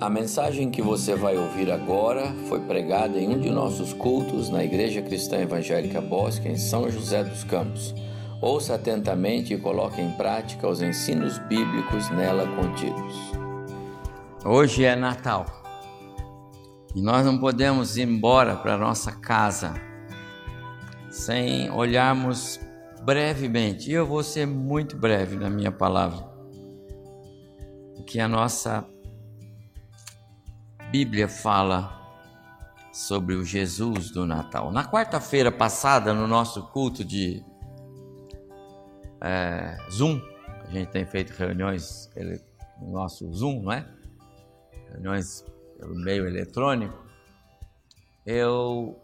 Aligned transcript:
A 0.00 0.10
mensagem 0.10 0.72
que 0.72 0.82
você 0.82 1.14
vai 1.14 1.38
ouvir 1.38 1.70
agora 1.70 2.34
foi 2.48 2.60
pregada 2.60 3.16
em 3.16 3.28
um 3.28 3.38
de 3.38 3.48
nossos 3.48 3.92
cultos 3.92 4.50
na 4.50 4.64
Igreja 4.64 5.00
Cristã 5.00 5.38
Evangélica 5.38 6.00
Bosque, 6.00 6.48
em 6.48 6.56
São 6.56 6.90
José 6.90 7.22
dos 7.22 7.44
Campos. 7.44 7.94
Ouça 8.42 8.74
atentamente 8.74 9.54
e 9.54 9.58
coloque 9.58 10.00
em 10.00 10.10
prática 10.10 10.68
os 10.68 10.82
ensinos 10.82 11.38
bíblicos 11.38 12.10
nela 12.10 12.44
contidos. 12.56 13.14
Hoje 14.44 14.84
é 14.84 14.96
Natal 14.96 15.46
e 16.92 17.00
nós 17.00 17.24
não 17.24 17.38
podemos 17.38 17.96
ir 17.96 18.02
embora 18.02 18.56
para 18.56 18.76
nossa 18.76 19.12
casa 19.12 19.74
sem 21.08 21.70
olharmos 21.70 22.60
brevemente, 23.04 23.90
e 23.90 23.94
eu 23.94 24.04
vou 24.04 24.24
ser 24.24 24.46
muito 24.46 24.96
breve 24.96 25.36
na 25.36 25.48
minha 25.48 25.70
palavra, 25.70 26.26
o 27.96 28.02
que 28.02 28.18
a 28.18 28.26
nossa 28.26 28.84
Bíblia 30.94 31.26
fala 31.26 31.92
sobre 32.92 33.34
o 33.34 33.42
Jesus 33.42 34.12
do 34.12 34.24
Natal. 34.24 34.70
Na 34.70 34.84
quarta-feira 34.88 35.50
passada, 35.50 36.14
no 36.14 36.28
nosso 36.28 36.68
culto 36.68 37.04
de 37.04 37.44
é, 39.20 39.76
Zoom, 39.90 40.20
a 40.62 40.70
gente 40.70 40.90
tem 40.90 41.04
feito 41.04 41.32
reuniões 41.32 42.08
no 42.80 42.92
nosso 42.92 43.28
Zoom, 43.34 43.62
não 43.62 43.72
é? 43.72 43.84
Reuniões 44.92 45.44
pelo 45.80 45.96
meio 45.96 46.28
eletrônico. 46.28 46.96
Eu 48.24 48.96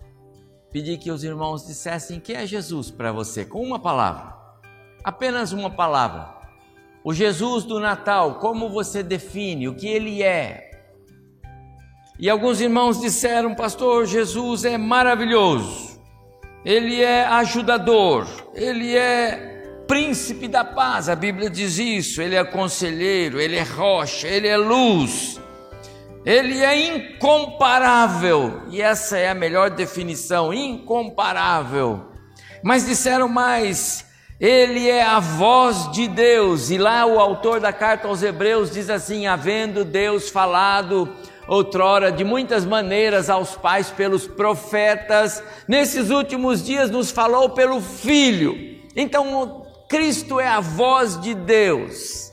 pedi 0.70 0.96
que 0.96 1.10
os 1.10 1.24
irmãos 1.24 1.66
dissessem 1.66 2.20
quem 2.20 2.36
é 2.36 2.46
Jesus 2.46 2.88
para 2.88 3.10
você, 3.10 3.44
com 3.44 3.60
uma 3.60 3.80
palavra, 3.80 4.36
apenas 5.02 5.50
uma 5.50 5.70
palavra. 5.70 6.38
O 7.02 7.12
Jesus 7.12 7.64
do 7.64 7.80
Natal, 7.80 8.36
como 8.36 8.68
você 8.68 9.02
define, 9.02 9.66
o 9.66 9.74
que 9.74 9.88
ele 9.88 10.22
é, 10.22 10.69
e 12.20 12.28
alguns 12.28 12.60
irmãos 12.60 13.00
disseram, 13.00 13.54
pastor, 13.54 14.04
Jesus 14.04 14.66
é 14.66 14.76
maravilhoso, 14.76 15.98
ele 16.62 17.00
é 17.00 17.24
ajudador, 17.24 18.26
ele 18.54 18.94
é 18.94 19.84
príncipe 19.88 20.46
da 20.46 20.62
paz, 20.62 21.08
a 21.08 21.16
Bíblia 21.16 21.48
diz 21.48 21.78
isso, 21.78 22.20
ele 22.20 22.36
é 22.36 22.44
conselheiro, 22.44 23.40
ele 23.40 23.56
é 23.56 23.62
rocha, 23.62 24.28
ele 24.28 24.46
é 24.46 24.56
luz, 24.58 25.40
ele 26.22 26.62
é 26.62 26.94
incomparável, 26.94 28.64
e 28.68 28.82
essa 28.82 29.16
é 29.16 29.30
a 29.30 29.34
melhor 29.34 29.70
definição: 29.70 30.52
incomparável. 30.52 32.10
Mas 32.62 32.84
disseram 32.84 33.28
mais, 33.28 34.04
ele 34.38 34.86
é 34.88 35.02
a 35.02 35.18
voz 35.18 35.90
de 35.90 36.06
Deus, 36.06 36.70
e 36.70 36.76
lá 36.76 37.06
o 37.06 37.18
autor 37.18 37.58
da 37.60 37.72
carta 37.72 38.06
aos 38.06 38.22
Hebreus 38.22 38.70
diz 38.70 38.90
assim: 38.90 39.26
havendo 39.26 39.86
Deus 39.86 40.28
falado 40.28 41.08
outrora 41.50 42.12
de 42.12 42.22
muitas 42.22 42.64
maneiras 42.64 43.28
aos 43.28 43.56
pais 43.56 43.90
pelos 43.90 44.24
profetas, 44.24 45.42
nesses 45.66 46.08
últimos 46.08 46.64
dias 46.64 46.88
nos 46.90 47.10
falou 47.10 47.50
pelo 47.50 47.80
Filho. 47.80 48.54
Então, 48.94 49.66
Cristo 49.88 50.38
é 50.38 50.46
a 50.46 50.60
voz 50.60 51.20
de 51.20 51.34
Deus. 51.34 52.32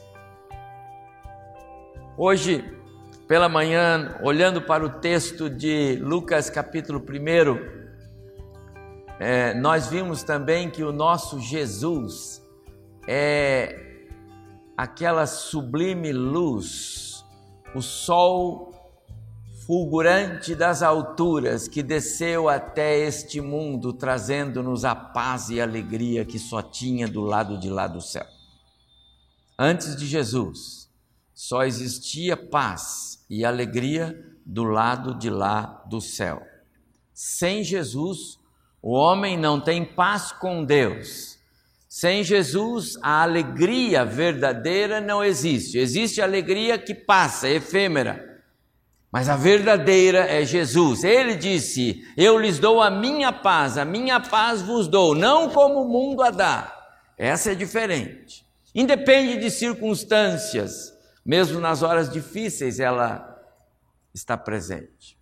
Hoje, 2.15 2.63
pela 3.27 3.49
manhã, 3.49 4.19
olhando 4.21 4.61
para 4.61 4.85
o 4.85 4.89
texto 4.89 5.49
de 5.49 5.95
Lucas 5.95 6.47
capítulo 6.51 6.99
1, 6.99 7.87
é, 9.19 9.55
nós 9.55 9.87
vimos 9.87 10.21
também 10.21 10.69
que 10.69 10.83
o 10.83 10.91
nosso 10.91 11.39
Jesus 11.39 12.39
é 13.07 13.83
aquela 14.77 15.25
sublime 15.25 16.13
luz, 16.13 17.25
o 17.73 17.81
sol 17.81 18.66
fulgurante 19.67 20.55
das 20.55 20.81
alturas 20.81 21.67
que 21.67 21.83
desceu 21.83 22.47
até 22.47 22.97
este 22.97 23.41
mundo, 23.41 23.91
trazendo-nos 23.91 24.85
a 24.85 24.95
paz 24.95 25.49
e 25.49 25.59
alegria 25.59 26.23
que 26.23 26.39
só 26.39 26.61
tinha 26.61 27.05
do 27.05 27.19
lado 27.19 27.59
de 27.59 27.69
lá 27.69 27.85
do 27.85 27.99
céu. 27.99 28.25
Antes 29.59 29.97
de 29.97 30.07
Jesus, 30.07 30.89
só 31.33 31.65
existia 31.65 32.37
paz 32.37 33.25
e 33.29 33.43
alegria 33.43 34.17
do 34.45 34.63
lado 34.63 35.13
de 35.13 35.29
lá 35.29 35.83
do 35.89 35.99
céu. 35.99 36.41
Sem 37.13 37.61
Jesus, 37.61 38.39
o 38.81 38.93
homem 38.93 39.37
não 39.37 39.59
tem 39.59 39.83
paz 39.83 40.31
com 40.31 40.63
Deus. 40.63 41.37
Sem 41.89 42.23
Jesus, 42.23 42.97
a 43.01 43.21
alegria 43.21 44.05
verdadeira 44.05 45.01
não 45.01 45.21
existe. 45.21 45.77
Existe 45.77 46.21
alegria 46.21 46.77
que 46.77 46.95
passa, 46.95 47.49
efêmera 47.49 48.26
mas 49.11 49.29
a 49.29 49.35
verdadeira 49.35 50.19
é 50.19 50.43
Jesus. 50.43 51.03
Ele 51.03 51.35
disse: 51.35 52.05
Eu 52.15 52.37
lhes 52.37 52.59
dou 52.59 52.81
a 52.81 52.89
minha 52.89 53.31
paz, 53.31 53.77
a 53.77 53.85
minha 53.85 54.19
paz 54.19 54.61
vos 54.61 54.87
dou, 54.87 55.15
não 55.15 55.49
como 55.49 55.81
o 55.81 55.89
mundo 55.89 56.21
a 56.21 56.29
dá. 56.29 56.73
Essa 57.17 57.51
é 57.51 57.55
diferente. 57.55 58.45
Independe 58.75 59.37
de 59.37 59.49
circunstâncias, 59.49 60.93
mesmo 61.25 61.59
nas 61.59 61.81
horas 61.81 62.11
difíceis 62.11 62.79
ela 62.79 63.35
está 64.13 64.37
presente. 64.37 65.17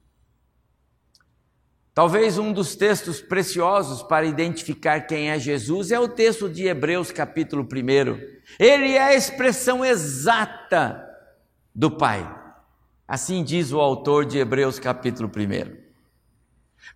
Talvez 1.93 2.37
um 2.37 2.51
dos 2.51 2.75
textos 2.75 3.21
preciosos 3.21 4.03
para 4.03 4.25
identificar 4.25 5.07
quem 5.07 5.29
é 5.31 5.39
Jesus 5.39 5.91
é 5.91 5.99
o 5.99 6.09
texto 6.09 6.49
de 6.49 6.67
Hebreus, 6.67 7.09
capítulo 7.09 7.63
1. 7.63 8.19
Ele 8.59 8.95
é 8.95 9.01
a 9.01 9.15
expressão 9.15 9.85
exata 9.85 11.01
do 11.73 11.89
Pai. 11.89 12.44
Assim 13.07 13.43
diz 13.43 13.71
o 13.71 13.79
autor 13.79 14.25
de 14.25 14.39
Hebreus 14.39 14.79
capítulo 14.79 15.29
1. 15.29 15.77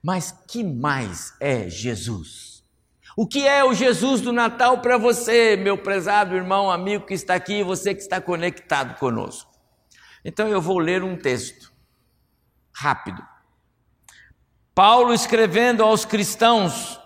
Mas 0.03 0.31
que 0.47 0.63
mais 0.63 1.33
é 1.39 1.69
Jesus? 1.69 2.63
O 3.15 3.27
que 3.27 3.47
é 3.47 3.63
o 3.63 3.73
Jesus 3.73 4.21
do 4.21 4.33
Natal 4.33 4.79
para 4.79 4.97
você, 4.97 5.55
meu 5.55 5.77
prezado 5.77 6.35
irmão, 6.35 6.71
amigo 6.71 7.05
que 7.05 7.13
está 7.13 7.35
aqui, 7.35 7.61
você 7.63 7.93
que 7.93 8.01
está 8.01 8.19
conectado 8.19 8.97
conosco? 8.97 9.51
Então 10.25 10.47
eu 10.47 10.59
vou 10.59 10.79
ler 10.79 11.03
um 11.03 11.15
texto 11.15 11.71
rápido. 12.73 13.21
Paulo 14.73 15.13
escrevendo 15.13 15.83
aos 15.83 16.05
cristãos 16.05 16.99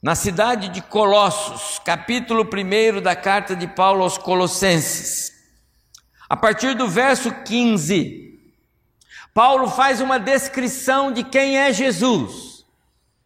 na 0.00 0.14
cidade 0.14 0.68
de 0.68 0.80
Colossos, 0.80 1.80
capítulo 1.80 2.44
1 2.44 3.02
da 3.02 3.14
carta 3.14 3.54
de 3.54 3.66
Paulo 3.66 4.04
aos 4.04 4.16
Colossenses. 4.16 5.35
A 6.28 6.36
partir 6.36 6.74
do 6.74 6.88
verso 6.88 7.30
15, 7.44 8.40
Paulo 9.32 9.68
faz 9.68 10.00
uma 10.00 10.18
descrição 10.18 11.12
de 11.12 11.22
quem 11.22 11.58
é 11.58 11.72
Jesus. 11.72 12.64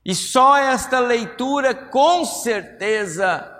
E 0.04 0.14
só 0.14 0.56
esta 0.56 0.98
leitura, 0.98 1.74
com 1.74 2.24
certeza, 2.24 3.50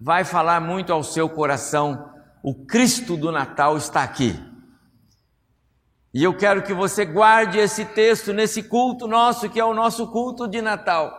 vai 0.00 0.24
falar 0.24 0.60
muito 0.60 0.92
ao 0.92 1.02
seu 1.02 1.28
coração. 1.28 2.10
O 2.42 2.54
Cristo 2.54 3.16
do 3.16 3.30
Natal 3.30 3.76
está 3.76 4.02
aqui. 4.02 4.34
E 6.14 6.22
eu 6.24 6.36
quero 6.36 6.62
que 6.62 6.74
você 6.74 7.04
guarde 7.04 7.58
esse 7.58 7.84
texto 7.84 8.32
nesse 8.32 8.64
culto 8.64 9.06
nosso, 9.06 9.48
que 9.48 9.60
é 9.60 9.64
o 9.64 9.74
nosso 9.74 10.08
culto 10.08 10.48
de 10.48 10.60
Natal. 10.60 11.18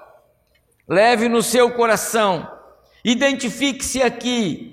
Leve 0.88 1.30
no 1.30 1.42
seu 1.42 1.72
coração. 1.72 2.50
Identifique-se 3.06 4.02
aqui 4.02 4.73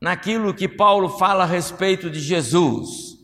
naquilo 0.00 0.54
que 0.54 0.68
Paulo 0.68 1.08
fala 1.08 1.44
a 1.44 1.46
respeito 1.46 2.10
de 2.10 2.20
Jesus. 2.20 3.18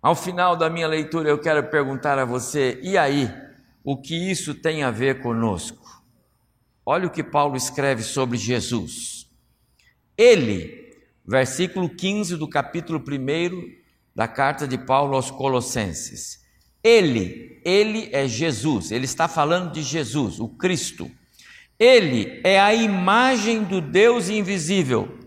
Ao 0.00 0.14
final 0.14 0.56
da 0.56 0.70
minha 0.70 0.86
leitura, 0.86 1.28
eu 1.28 1.38
quero 1.38 1.68
perguntar 1.70 2.18
a 2.18 2.24
você: 2.24 2.80
e 2.82 2.96
aí, 2.96 3.32
o 3.82 3.96
que 3.96 4.30
isso 4.30 4.54
tem 4.54 4.82
a 4.82 4.90
ver 4.90 5.20
conosco? 5.22 5.84
Olha 6.86 7.06
o 7.06 7.10
que 7.10 7.22
Paulo 7.22 7.56
escreve 7.56 8.02
sobre 8.02 8.36
Jesus. 8.36 9.30
Ele, 10.16 10.94
versículo 11.26 11.88
15 11.88 12.36
do 12.36 12.48
capítulo 12.48 12.98
1 12.98 13.84
da 14.14 14.28
carta 14.28 14.68
de 14.68 14.76
Paulo 14.76 15.16
aos 15.16 15.30
Colossenses. 15.30 16.44
Ele, 16.82 17.62
ele 17.64 18.10
é 18.12 18.28
Jesus, 18.28 18.92
ele 18.92 19.06
está 19.06 19.26
falando 19.26 19.72
de 19.72 19.82
Jesus, 19.82 20.38
o 20.38 20.48
Cristo. 20.48 21.10
Ele 21.78 22.40
é 22.44 22.60
a 22.60 22.74
imagem 22.74 23.64
do 23.64 23.80
Deus 23.80 24.28
invisível, 24.28 25.18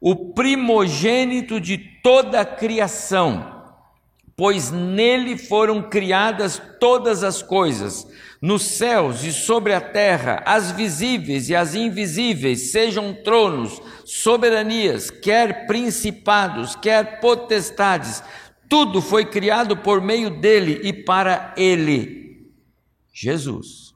o 0.00 0.32
primogênito 0.32 1.60
de 1.60 1.78
toda 2.02 2.40
a 2.40 2.44
criação, 2.44 3.62
pois 4.36 4.70
nele 4.70 5.36
foram 5.36 5.88
criadas 5.88 6.60
todas 6.80 7.22
as 7.22 7.42
coisas, 7.42 8.06
nos 8.40 8.62
céus 8.62 9.22
e 9.22 9.32
sobre 9.32 9.72
a 9.72 9.80
terra, 9.80 10.42
as 10.44 10.72
visíveis 10.72 11.48
e 11.48 11.54
as 11.54 11.74
invisíveis, 11.74 12.72
sejam 12.72 13.14
tronos, 13.14 13.80
soberanias, 14.04 15.10
quer 15.10 15.66
principados, 15.66 16.74
quer 16.74 17.20
potestades, 17.20 18.22
tudo 18.68 19.02
foi 19.02 19.26
criado 19.26 19.76
por 19.76 20.00
meio 20.00 20.30
dele 20.30 20.80
e 20.82 20.92
para 20.92 21.54
ele. 21.56 22.50
Jesus. 23.12 23.94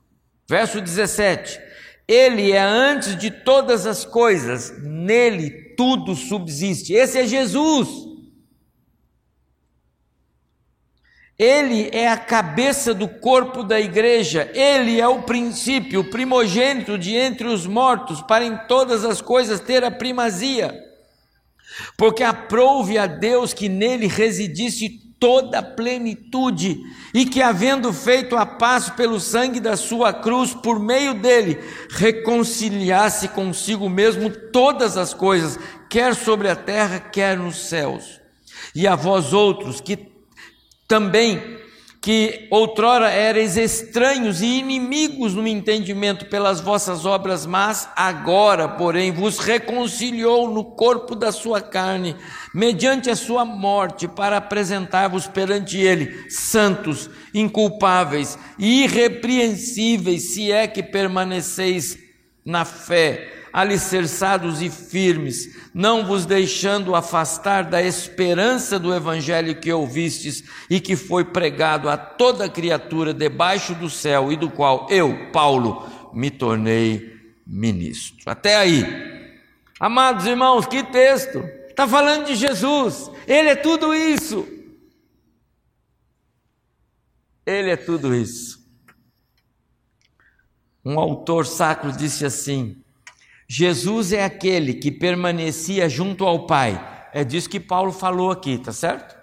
Verso 0.49 0.81
17: 0.81 1.66
ele 2.09 2.53
é 2.53 2.61
antes 2.61 3.17
de 3.17 3.31
todas 3.31 3.85
as 3.85 4.05
coisas, 4.05 4.81
nele 4.83 5.51
tudo 5.77 6.15
subsiste. 6.15 6.93
Esse 6.93 7.19
é 7.19 7.27
Jesus. 7.27 8.07
Ele 11.39 11.91
é 11.93 12.09
a 12.09 12.17
cabeça 12.17 12.95
do 12.95 13.07
corpo 13.07 13.63
da 13.63 13.79
igreja, 13.79 14.51
ele 14.55 14.99
é 14.99 15.07
o 15.07 15.23
princípio, 15.23 16.01
o 16.01 16.11
primogênito 16.11 16.97
de 16.97 17.15
entre 17.15 17.47
os 17.47 17.67
mortos, 17.67 18.23
para 18.23 18.45
em 18.45 18.57
todas 18.67 19.05
as 19.05 19.21
coisas 19.21 19.61
ter 19.61 19.85
a 19.85 19.91
primazia. 19.91 20.75
Porque 21.99 22.23
aprouve 22.23 22.97
a 22.97 23.07
Deus 23.07 23.53
que 23.53 23.69
nele 23.69 24.07
residisse 24.07 25.06
toda 25.19 25.59
a 25.59 25.63
plenitude, 25.63 26.81
e 27.15 27.25
que, 27.25 27.41
havendo 27.41 27.93
feito 27.93 28.37
a 28.37 28.45
paz 28.45 28.91
pelo 28.91 29.19
sangue 29.19 29.61
da 29.61 29.77
sua 29.77 30.13
cruz, 30.13 30.53
por 30.53 30.79
meio 30.79 31.15
dele, 31.15 31.59
reconciliasse 31.91 33.29
consigo 33.29 33.89
mesmo 33.89 34.31
todas 34.31 34.97
as 34.97 35.15
coisas, 35.15 35.59
quer 35.89 36.15
sobre 36.15 36.49
a 36.49 36.57
terra, 36.57 37.01
quer 37.01 37.39
nos 37.39 37.57
céus. 37.69 38.21
E 38.75 38.87
a 38.87 38.95
vós 38.95 39.33
outros, 39.33 39.81
que 39.81 39.99
também 40.87 41.59
que 42.07 42.47
outrora 42.53 43.13
erais 43.13 43.57
estranhos 43.57 44.41
e 44.41 44.47
inimigos 44.61 45.35
no 45.35 45.45
entendimento 45.45 46.27
pelas 46.27 46.61
vossas 46.61 47.05
obras 47.05 47.45
mas 47.45 47.89
agora, 47.97 48.69
porém, 48.69 49.11
vos 49.11 49.41
reconciliou 49.41 50.49
no 50.49 50.63
corpo 50.63 51.17
da 51.17 51.33
sua 51.33 51.61
carne, 51.61 52.15
mediante 52.57 53.11
a 53.11 53.15
sua 53.15 53.45
morte, 53.45 54.09
para 54.09 54.39
apresentar-vos 54.39 55.27
perante 55.27 55.77
ele 55.77 56.31
santos, 56.31 57.11
inculpáveis 57.35 58.39
e 58.59 58.85
irrepreensíveis, 58.85 60.33
se 60.33 60.51
é 60.51 60.67
que 60.67 60.83
permaneceis 60.83 61.99
na 62.43 62.65
fé 62.65 63.31
alicerçados 63.53 64.63
e 64.63 64.71
firmes, 64.71 65.69
não 65.75 66.07
vos 66.07 66.25
deixando 66.25 66.95
afastar 66.95 67.65
da 67.65 67.83
esperança 67.83 68.79
do 68.79 68.95
evangelho 68.95 69.61
que 69.61 69.71
ouvistes 69.71 70.43
e 70.71 70.81
que 70.81 70.97
foi 70.97 71.27
pregado 71.27 71.91
a 71.91 71.99
toda 71.99 72.49
criatura 72.49 73.13
debaixo 73.13 73.75
do 73.75 73.91
céu 73.91 74.33
e 74.33 74.37
do 74.37 74.49
qual 74.49 74.87
eu, 74.89 75.31
Paulo, 75.31 75.87
me 76.11 76.31
tornei 76.31 77.21
ministro. 77.47 78.17
Até 78.25 78.57
aí. 78.57 79.31
Amados 79.79 80.25
irmãos, 80.25 80.67
que 80.67 80.83
texto! 80.83 81.66
Está 81.77 81.87
falando 81.87 82.25
de 82.25 82.35
Jesus, 82.35 83.11
Ele 83.27 83.51
é 83.51 83.55
tudo 83.55 83.95
isso. 83.95 84.49
Ele 87.45 87.71
é 87.71 87.77
tudo 87.77 88.15
isso. 88.15 88.67
Um 90.83 90.99
autor 90.99 91.45
sacro 91.45 91.93
disse 91.93 92.25
assim: 92.25 92.83
Jesus 93.47 94.15
é 94.15 94.25
aquele 94.25 94.73
que 94.73 94.91
permanecia 94.91 95.87
junto 95.87 96.25
ao 96.25 96.47
Pai. 96.47 96.83
É 97.13 97.23
disso 97.23 97.51
que 97.51 97.61
Paulo 97.61 97.93
falou 97.93 98.31
aqui, 98.31 98.57
tá 98.57 98.73
certo? 98.73 99.15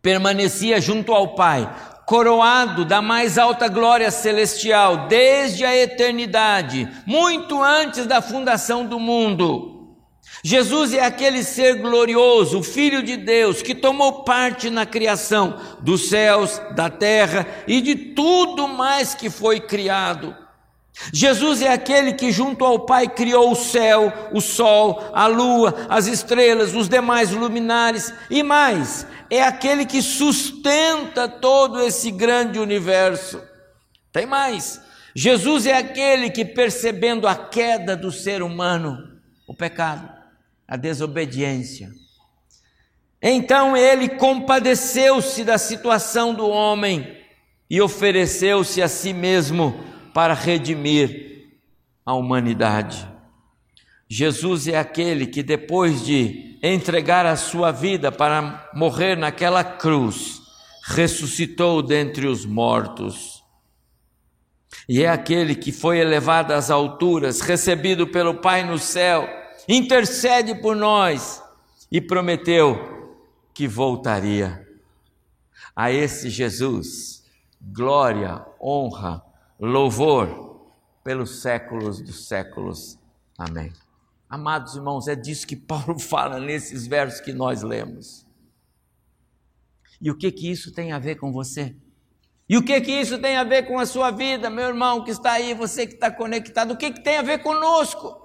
Permanecia 0.00 0.80
junto 0.80 1.12
ao 1.12 1.34
Pai, 1.34 1.68
coroado 2.06 2.84
da 2.84 3.02
mais 3.02 3.38
alta 3.38 3.66
glória 3.66 4.12
celestial 4.12 5.08
desde 5.08 5.64
a 5.64 5.76
eternidade, 5.76 6.88
muito 7.04 7.60
antes 7.60 8.06
da 8.06 8.22
fundação 8.22 8.86
do 8.86 9.00
mundo. 9.00 9.81
Jesus 10.44 10.92
é 10.92 11.04
aquele 11.04 11.44
ser 11.44 11.74
glorioso, 11.76 12.60
o 12.60 12.62
Filho 12.62 13.02
de 13.02 13.16
Deus, 13.16 13.62
que 13.62 13.74
tomou 13.74 14.24
parte 14.24 14.70
na 14.70 14.86
criação 14.86 15.58
dos 15.80 16.08
céus, 16.08 16.60
da 16.74 16.88
terra 16.88 17.46
e 17.66 17.80
de 17.80 17.94
tudo 17.94 18.66
mais 18.66 19.14
que 19.14 19.28
foi 19.28 19.60
criado. 19.60 20.36
Jesus 21.12 21.62
é 21.62 21.72
aquele 21.72 22.12
que, 22.12 22.30
junto 22.30 22.64
ao 22.64 22.80
Pai, 22.80 23.08
criou 23.08 23.52
o 23.52 23.56
céu, 23.56 24.12
o 24.32 24.40
sol, 24.40 25.10
a 25.12 25.26
lua, 25.26 25.86
as 25.88 26.06
estrelas, 26.06 26.74
os 26.74 26.88
demais 26.88 27.30
luminares 27.30 28.12
e 28.30 28.42
mais, 28.42 29.06
é 29.30 29.42
aquele 29.42 29.86
que 29.86 30.02
sustenta 30.02 31.28
todo 31.28 31.80
esse 31.80 32.10
grande 32.10 32.58
universo. 32.58 33.42
Tem 34.12 34.26
mais. 34.26 34.80
Jesus 35.14 35.66
é 35.66 35.76
aquele 35.76 36.30
que, 36.30 36.44
percebendo 36.44 37.26
a 37.26 37.34
queda 37.34 37.96
do 37.96 38.12
ser 38.12 38.42
humano, 38.42 38.98
o 39.46 39.54
pecado, 39.54 40.21
a 40.72 40.76
desobediência, 40.76 41.90
então 43.20 43.76
ele 43.76 44.08
compadeceu-se 44.08 45.44
da 45.44 45.58
situação 45.58 46.32
do 46.32 46.48
homem 46.48 47.14
e 47.68 47.78
ofereceu-se 47.78 48.80
a 48.80 48.88
si 48.88 49.12
mesmo 49.12 49.78
para 50.14 50.32
redimir 50.32 51.50
a 52.06 52.14
humanidade. 52.14 53.06
Jesus 54.08 54.66
é 54.66 54.78
aquele 54.78 55.26
que, 55.26 55.42
depois 55.42 56.06
de 56.06 56.58
entregar 56.62 57.26
a 57.26 57.36
sua 57.36 57.70
vida 57.70 58.10
para 58.10 58.70
morrer 58.72 59.14
naquela 59.14 59.62
cruz, 59.62 60.40
ressuscitou 60.86 61.82
dentre 61.82 62.26
os 62.26 62.46
mortos. 62.46 63.44
E 64.88 65.02
é 65.02 65.10
aquele 65.10 65.54
que 65.54 65.70
foi 65.70 65.98
elevado 65.98 66.52
às 66.52 66.70
alturas, 66.70 67.42
recebido 67.42 68.06
pelo 68.06 68.36
Pai 68.36 68.64
no 68.64 68.78
céu, 68.78 69.41
intercede 69.68 70.54
por 70.60 70.76
nós 70.76 71.42
e 71.90 72.00
prometeu 72.00 73.18
que 73.54 73.68
voltaria. 73.68 74.66
A 75.74 75.90
esse 75.90 76.28
Jesus, 76.28 77.24
glória, 77.60 78.44
honra, 78.60 79.22
louvor 79.58 80.70
pelos 81.02 81.40
séculos 81.40 82.00
dos 82.00 82.26
séculos. 82.26 82.98
Amém. 83.38 83.72
Amados 84.28 84.76
irmãos, 84.76 85.08
é 85.08 85.14
disso 85.14 85.46
que 85.46 85.56
Paulo 85.56 85.98
fala 86.00 86.38
nesses 86.38 86.86
versos 86.86 87.20
que 87.20 87.32
nós 87.32 87.62
lemos. 87.62 88.26
E 90.00 90.10
o 90.10 90.16
que 90.16 90.32
que 90.32 90.50
isso 90.50 90.72
tem 90.72 90.92
a 90.92 90.98
ver 90.98 91.16
com 91.16 91.32
você? 91.32 91.76
E 92.48 92.56
o 92.56 92.64
que 92.64 92.80
que 92.80 92.92
isso 92.92 93.18
tem 93.18 93.36
a 93.36 93.44
ver 93.44 93.66
com 93.66 93.78
a 93.78 93.86
sua 93.86 94.10
vida, 94.10 94.50
meu 94.50 94.66
irmão 94.66 95.04
que 95.04 95.10
está 95.10 95.32
aí, 95.32 95.54
você 95.54 95.86
que 95.86 95.94
está 95.94 96.10
conectado? 96.10 96.72
O 96.72 96.76
que 96.76 96.90
que 96.90 97.02
tem 97.02 97.16
a 97.18 97.22
ver 97.22 97.38
conosco? 97.38 98.21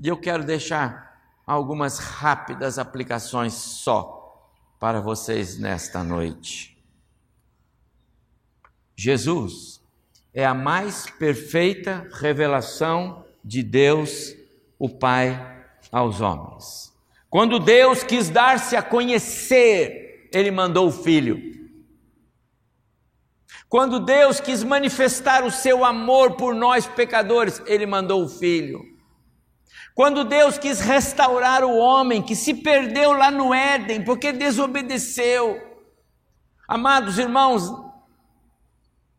E 0.00 0.08
eu 0.08 0.16
quero 0.16 0.44
deixar 0.44 1.08
algumas 1.46 1.98
rápidas 1.98 2.78
aplicações 2.78 3.54
só 3.54 4.48
para 4.78 5.00
vocês 5.00 5.58
nesta 5.58 6.04
noite. 6.04 6.76
Jesus 8.94 9.80
é 10.32 10.44
a 10.44 10.54
mais 10.54 11.08
perfeita 11.10 12.08
revelação 12.12 13.24
de 13.42 13.62
Deus, 13.62 14.34
o 14.78 14.88
Pai, 14.88 15.64
aos 15.90 16.20
homens. 16.20 16.92
Quando 17.30 17.58
Deus 17.58 18.02
quis 18.02 18.28
dar-se 18.28 18.76
a 18.76 18.82
conhecer, 18.82 20.28
Ele 20.32 20.50
mandou 20.50 20.88
o 20.88 20.92
Filho. 20.92 21.40
Quando 23.68 24.00
Deus 24.00 24.40
quis 24.40 24.62
manifestar 24.62 25.44
o 25.44 25.50
seu 25.50 25.84
amor 25.84 26.36
por 26.36 26.54
nós 26.54 26.86
pecadores, 26.86 27.60
Ele 27.66 27.84
mandou 27.84 28.24
o 28.24 28.28
Filho. 28.28 28.87
Quando 29.98 30.22
Deus 30.22 30.56
quis 30.56 30.78
restaurar 30.78 31.64
o 31.64 31.76
homem 31.76 32.22
que 32.22 32.36
se 32.36 32.54
perdeu 32.54 33.12
lá 33.12 33.32
no 33.32 33.52
Éden 33.52 34.04
porque 34.04 34.30
desobedeceu. 34.30 35.60
Amados 36.68 37.18
irmãos, 37.18 37.68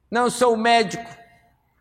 não 0.10 0.30
sou 0.30 0.56
médico, 0.56 1.04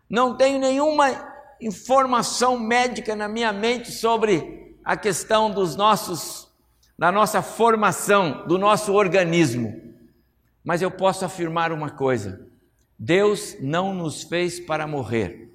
não 0.09 0.35
tenho 0.35 0.59
nenhuma 0.59 1.33
informação 1.61 2.59
médica 2.59 3.15
na 3.15 3.29
minha 3.29 3.53
mente 3.53 3.89
sobre 3.89 4.75
a 4.83 4.97
questão 4.97 5.49
dos 5.49 5.77
nossos 5.77 6.51
da 6.97 7.09
nossa 7.09 7.41
formação, 7.41 8.45
do 8.47 8.57
nosso 8.57 8.91
organismo. 8.91 9.81
Mas 10.61 10.81
eu 10.81 10.91
posso 10.91 11.23
afirmar 11.23 11.71
uma 11.71 11.89
coisa: 11.89 12.45
Deus 12.99 13.55
não 13.61 13.93
nos 13.93 14.23
fez 14.23 14.59
para 14.59 14.85
morrer. 14.85 15.49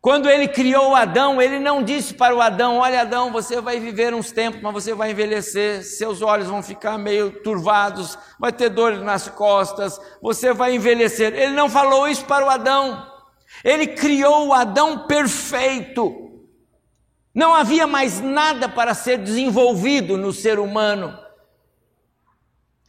Quando 0.00 0.30
ele 0.30 0.48
criou 0.48 0.94
Adão, 0.94 1.42
ele 1.42 1.58
não 1.58 1.82
disse 1.82 2.14
para 2.14 2.34
o 2.34 2.40
Adão: 2.40 2.78
Olha, 2.78 3.02
Adão, 3.02 3.30
você 3.30 3.60
vai 3.60 3.78
viver 3.78 4.14
uns 4.14 4.32
tempos, 4.32 4.62
mas 4.62 4.72
você 4.72 4.94
vai 4.94 5.10
envelhecer, 5.10 5.82
seus 5.84 6.22
olhos 6.22 6.48
vão 6.48 6.62
ficar 6.62 6.96
meio 6.96 7.42
turvados, 7.42 8.16
vai 8.38 8.52
ter 8.52 8.70
dores 8.70 9.02
nas 9.02 9.28
costas, 9.28 10.00
você 10.22 10.52
vai 10.52 10.74
envelhecer. 10.74 11.34
Ele 11.34 11.52
não 11.52 11.68
falou 11.68 12.08
isso 12.08 12.24
para 12.24 12.46
o 12.46 12.50
Adão. 12.50 13.06
Ele 13.64 13.88
criou 13.88 14.48
o 14.48 14.54
Adão 14.54 15.06
perfeito. 15.06 16.30
Não 17.34 17.54
havia 17.54 17.86
mais 17.86 18.20
nada 18.20 18.68
para 18.68 18.94
ser 18.94 19.18
desenvolvido 19.18 20.16
no 20.16 20.32
ser 20.32 20.58
humano. 20.58 21.16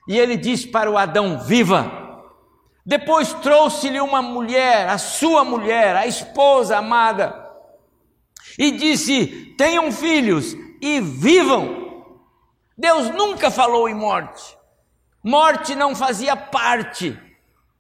E 0.07 0.17
ele 0.17 0.37
disse 0.37 0.67
para 0.67 0.89
o 0.89 0.97
Adão: 0.97 1.39
Viva! 1.39 2.00
Depois 2.85 3.33
trouxe-lhe 3.33 4.01
uma 4.01 4.21
mulher, 4.21 4.89
a 4.89 4.97
sua 4.97 5.43
mulher, 5.43 5.95
a 5.95 6.07
esposa 6.07 6.77
amada, 6.77 7.49
e 8.57 8.71
disse: 8.71 9.53
Tenham 9.57 9.91
filhos 9.91 10.55
e 10.81 10.99
vivam. 10.99 12.05
Deus 12.77 13.09
nunca 13.09 13.51
falou 13.51 13.87
em 13.87 13.93
morte. 13.93 14.57
Morte 15.23 15.75
não 15.75 15.95
fazia 15.95 16.35
parte 16.35 17.17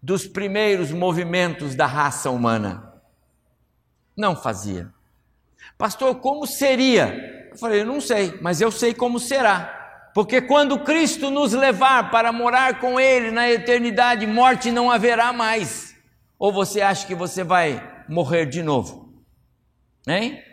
dos 0.01 0.27
primeiros 0.27 0.91
movimentos 0.91 1.73
da 1.73 1.87
raça 1.87 2.29
humana. 2.29 2.93
Não 4.15 4.35
fazia. 4.35 4.93
Pastor, 5.77 6.15
como 6.15 6.45
seria? 6.45 7.49
Eu 7.51 7.57
falei: 7.57 7.81
Eu 7.81 7.85
não 7.85 7.99
sei, 7.99 8.37
mas 8.39 8.61
eu 8.61 8.71
sei 8.71 8.93
como 8.93 9.19
será. 9.19 9.80
Porque 10.13 10.41
quando 10.41 10.79
Cristo 10.79 11.29
nos 11.29 11.53
levar 11.53 12.11
para 12.11 12.31
morar 12.31 12.79
com 12.79 12.99
Ele 12.99 13.31
na 13.31 13.49
eternidade, 13.49 14.27
morte 14.27 14.71
não 14.71 14.91
haverá 14.91 15.31
mais. 15.31 15.95
Ou 16.37 16.51
você 16.51 16.81
acha 16.81 17.07
que 17.07 17.15
você 17.15 17.43
vai 17.43 18.03
morrer 18.09 18.45
de 18.45 18.61
novo? 18.61 19.13
Hein? 20.07 20.43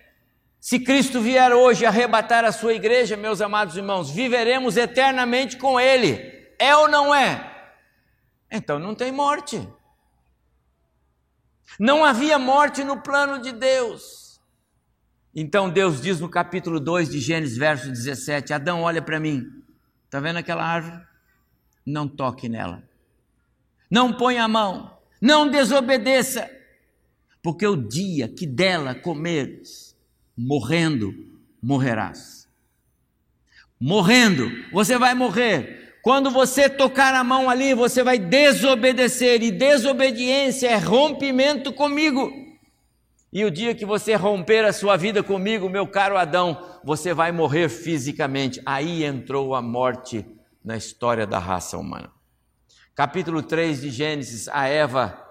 Se 0.60 0.78
Cristo 0.78 1.20
vier 1.20 1.52
hoje 1.52 1.86
arrebatar 1.86 2.44
a 2.44 2.52
sua 2.52 2.74
igreja, 2.74 3.16
meus 3.16 3.40
amados 3.40 3.76
irmãos, 3.76 4.10
viveremos 4.10 4.76
eternamente 4.76 5.56
com 5.56 5.80
Ele. 5.80 6.20
É 6.58 6.76
ou 6.76 6.88
não 6.88 7.14
é? 7.14 7.72
Então 8.50 8.78
não 8.78 8.94
tem 8.94 9.10
morte. 9.10 9.66
Não 11.78 12.04
havia 12.04 12.38
morte 12.38 12.84
no 12.84 13.00
plano 13.00 13.40
de 13.40 13.52
Deus. 13.52 14.27
Então 15.34 15.70
Deus 15.70 16.00
diz 16.00 16.20
no 16.20 16.28
capítulo 16.28 16.80
2 16.80 17.10
de 17.10 17.20
Gênesis, 17.20 17.56
verso 17.56 17.88
17: 17.88 18.52
Adão, 18.52 18.82
olha 18.82 19.02
para 19.02 19.20
mim. 19.20 19.62
Está 20.04 20.20
vendo 20.20 20.38
aquela 20.38 20.64
árvore? 20.64 21.02
Não 21.84 22.08
toque 22.08 22.48
nela. 22.48 22.82
Não 23.90 24.12
ponha 24.12 24.44
a 24.44 24.48
mão. 24.48 24.98
Não 25.20 25.48
desobedeça. 25.48 26.50
Porque 27.42 27.66
o 27.66 27.76
dia 27.76 28.28
que 28.28 28.46
dela 28.46 28.94
comeres, 28.94 29.96
morrendo, 30.36 31.14
morrerás. 31.62 32.48
Morrendo, 33.80 34.50
você 34.72 34.98
vai 34.98 35.14
morrer. 35.14 35.98
Quando 36.02 36.30
você 36.30 36.68
tocar 36.68 37.14
a 37.14 37.22
mão 37.22 37.50
ali, 37.50 37.74
você 37.74 38.02
vai 38.02 38.18
desobedecer, 38.18 39.42
e 39.42 39.50
desobediência 39.50 40.68
é 40.68 40.76
rompimento 40.76 41.72
comigo. 41.72 42.47
E 43.32 43.44
o 43.44 43.50
dia 43.50 43.74
que 43.74 43.84
você 43.84 44.14
romper 44.14 44.64
a 44.64 44.72
sua 44.72 44.96
vida 44.96 45.22
comigo, 45.22 45.68
meu 45.68 45.86
caro 45.86 46.16
Adão, 46.16 46.80
você 46.82 47.12
vai 47.12 47.30
morrer 47.30 47.68
fisicamente. 47.68 48.60
Aí 48.64 49.04
entrou 49.04 49.54
a 49.54 49.60
morte 49.60 50.24
na 50.64 50.76
história 50.76 51.26
da 51.26 51.38
raça 51.38 51.76
humana. 51.76 52.10
Capítulo 52.94 53.42
3 53.42 53.82
de 53.82 53.90
Gênesis, 53.90 54.48
a 54.48 54.66
Eva 54.66 55.24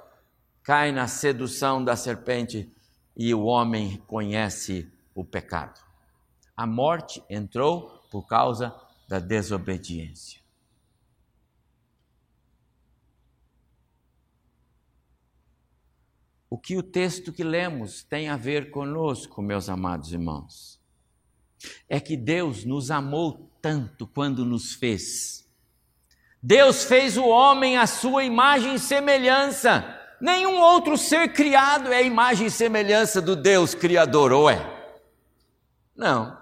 cai 0.63 0.91
na 0.91 1.07
sedução 1.07 1.83
da 1.83 1.95
serpente 1.95 2.71
e 3.15 3.33
o 3.33 3.45
homem 3.45 4.01
conhece 4.05 4.91
o 5.15 5.25
pecado. 5.25 5.79
A 6.55 6.67
morte 6.67 7.23
entrou 7.29 8.03
por 8.11 8.27
causa 8.27 8.75
da 9.07 9.19
desobediência. 9.19 10.46
O 16.49 16.57
que 16.57 16.77
o 16.77 16.83
texto 16.83 17.33
que 17.33 17.43
lemos 17.43 18.03
tem 18.03 18.29
a 18.29 18.37
ver 18.37 18.71
conosco, 18.71 19.41
meus 19.41 19.69
amados 19.69 20.13
irmãos. 20.13 20.79
É 21.89 21.99
que 21.99 22.15
Deus 22.15 22.63
nos 22.63 22.91
amou 22.91 23.51
tanto 23.61 24.07
quando 24.07 24.45
nos 24.45 24.73
fez. 24.73 25.47
Deus 26.41 26.85
fez 26.85 27.17
o 27.17 27.27
homem 27.27 27.77
à 27.77 27.85
sua 27.87 28.23
imagem 28.23 28.75
e 28.75 28.79
semelhança. 28.79 29.93
Nenhum 30.21 30.59
outro 30.61 30.97
ser 30.97 31.33
criado 31.33 31.91
é 31.91 31.97
a 31.97 32.01
imagem 32.01 32.47
e 32.47 32.51
semelhança 32.51 33.21
do 33.21 33.35
Deus 33.35 33.75
Criador, 33.75 34.31
ou 34.31 34.49
é? 34.49 34.77
Não. 35.95 36.37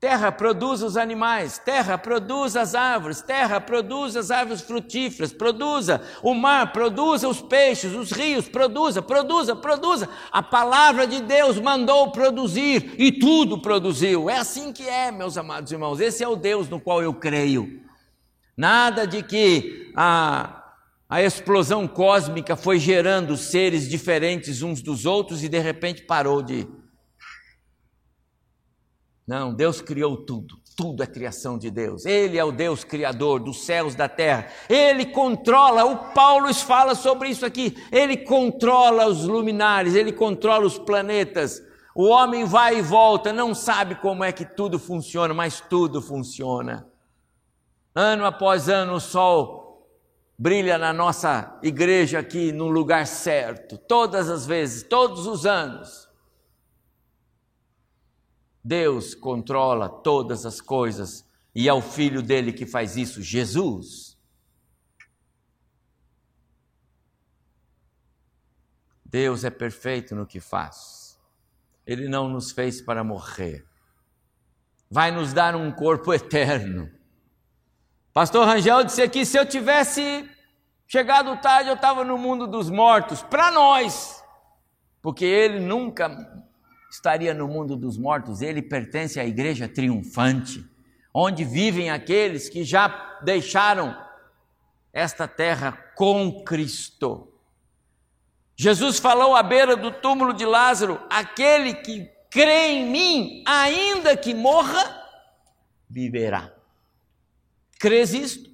Terra 0.00 0.32
produz 0.32 0.82
os 0.82 0.96
animais, 0.96 1.58
terra 1.58 1.98
produz 1.98 2.56
as 2.56 2.74
árvores, 2.74 3.20
terra 3.20 3.60
produz 3.60 4.16
as 4.16 4.30
árvores 4.30 4.62
frutíferas, 4.62 5.30
produza, 5.30 6.00
o 6.22 6.32
mar 6.32 6.72
produza 6.72 7.28
os 7.28 7.42
peixes, 7.42 7.94
os 7.94 8.10
rios, 8.10 8.48
produza, 8.48 9.02
produza, 9.02 9.54
produza. 9.54 10.08
A 10.32 10.42
palavra 10.42 11.06
de 11.06 11.20
Deus 11.20 11.60
mandou 11.60 12.10
produzir 12.12 12.94
e 12.96 13.12
tudo 13.12 13.60
produziu. 13.60 14.30
É 14.30 14.38
assim 14.38 14.72
que 14.72 14.88
é, 14.88 15.12
meus 15.12 15.36
amados 15.36 15.70
irmãos. 15.70 16.00
Esse 16.00 16.24
é 16.24 16.28
o 16.28 16.34
Deus 16.34 16.66
no 16.66 16.80
qual 16.80 17.02
eu 17.02 17.12
creio. 17.12 17.82
Nada 18.56 19.06
de 19.06 19.22
que 19.22 19.92
a, 19.94 20.62
a 21.10 21.22
explosão 21.22 21.86
cósmica 21.86 22.56
foi 22.56 22.78
gerando 22.78 23.36
seres 23.36 23.86
diferentes 23.86 24.62
uns 24.62 24.80
dos 24.80 25.04
outros 25.04 25.44
e 25.44 25.48
de 25.48 25.58
repente 25.58 26.04
parou 26.04 26.40
de 26.40 26.66
não, 29.30 29.54
Deus 29.54 29.80
criou 29.80 30.16
tudo. 30.16 30.56
Tudo 30.76 31.04
é 31.04 31.06
criação 31.06 31.56
de 31.56 31.70
Deus. 31.70 32.04
Ele 32.04 32.36
é 32.36 32.42
o 32.42 32.50
Deus 32.50 32.82
criador 32.82 33.38
dos 33.38 33.64
céus, 33.64 33.94
da 33.94 34.08
terra. 34.08 34.48
Ele 34.68 35.06
controla, 35.06 35.84
o 35.84 36.12
Paulo 36.12 36.52
fala 36.52 36.96
sobre 36.96 37.28
isso 37.28 37.46
aqui. 37.46 37.76
Ele 37.92 38.16
controla 38.16 39.06
os 39.06 39.24
luminares, 39.24 39.94
ele 39.94 40.10
controla 40.10 40.66
os 40.66 40.78
planetas. 40.80 41.62
O 41.94 42.08
homem 42.08 42.44
vai 42.44 42.78
e 42.78 42.82
volta, 42.82 43.32
não 43.32 43.54
sabe 43.54 43.94
como 43.94 44.24
é 44.24 44.32
que 44.32 44.44
tudo 44.44 44.80
funciona, 44.80 45.32
mas 45.32 45.60
tudo 45.60 46.02
funciona. 46.02 46.88
Ano 47.94 48.24
após 48.24 48.68
ano, 48.68 48.94
o 48.94 49.00
sol 49.00 49.86
brilha 50.36 50.76
na 50.76 50.92
nossa 50.92 51.56
igreja 51.62 52.18
aqui 52.18 52.50
no 52.50 52.66
lugar 52.66 53.06
certo, 53.06 53.78
todas 53.78 54.28
as 54.28 54.44
vezes, 54.44 54.82
todos 54.82 55.24
os 55.28 55.46
anos. 55.46 56.09
Deus 58.70 59.16
controla 59.16 59.88
todas 59.88 60.46
as 60.46 60.60
coisas 60.60 61.28
e 61.52 61.68
é 61.68 61.72
o 61.72 61.82
filho 61.82 62.22
dele 62.22 62.52
que 62.52 62.64
faz 62.64 62.96
isso, 62.96 63.20
Jesus. 63.20 64.16
Deus 69.04 69.42
é 69.42 69.50
perfeito 69.50 70.14
no 70.14 70.24
que 70.24 70.38
faz. 70.38 71.18
Ele 71.84 72.08
não 72.08 72.28
nos 72.28 72.52
fez 72.52 72.80
para 72.80 73.02
morrer. 73.02 73.66
Vai 74.88 75.10
nos 75.10 75.32
dar 75.32 75.56
um 75.56 75.72
corpo 75.72 76.14
eterno. 76.14 76.88
Pastor 78.12 78.46
Rangel 78.46 78.84
disse 78.84 79.02
aqui: 79.02 79.26
se 79.26 79.36
eu 79.36 79.44
tivesse 79.44 80.30
chegado 80.86 81.36
tarde, 81.42 81.70
eu 81.70 81.74
estava 81.74 82.04
no 82.04 82.16
mundo 82.16 82.46
dos 82.46 82.70
mortos, 82.70 83.20
para 83.20 83.50
nós, 83.50 84.22
porque 85.02 85.24
ele 85.24 85.58
nunca 85.58 86.08
estaria 86.90 87.32
no 87.32 87.46
mundo 87.46 87.76
dos 87.76 87.96
mortos, 87.96 88.42
ele 88.42 88.60
pertence 88.60 89.20
à 89.20 89.24
igreja 89.24 89.68
triunfante, 89.68 90.64
onde 91.14 91.44
vivem 91.44 91.90
aqueles 91.90 92.48
que 92.48 92.64
já 92.64 93.18
deixaram 93.22 93.96
esta 94.92 95.28
terra 95.28 95.72
com 95.94 96.42
Cristo. 96.42 97.32
Jesus 98.56 98.98
falou 98.98 99.34
à 99.34 99.42
beira 99.42 99.76
do 99.76 99.90
túmulo 99.90 100.34
de 100.34 100.44
Lázaro: 100.44 101.00
aquele 101.08 101.74
que 101.74 102.10
crê 102.28 102.72
em 102.72 102.86
mim, 102.86 103.42
ainda 103.46 104.16
que 104.16 104.34
morra, 104.34 105.02
viverá. 105.88 106.52
Crês 107.78 108.12
isto? 108.12 108.50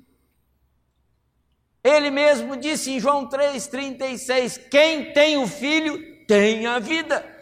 Ele 1.82 2.10
mesmo 2.10 2.56
disse 2.56 2.90
em 2.90 3.00
João 3.00 3.28
3,36: 3.28 4.68
Quem 4.68 5.12
tem 5.12 5.36
o 5.36 5.46
filho 5.46 6.26
tem 6.26 6.66
a 6.66 6.78
vida. 6.78 7.35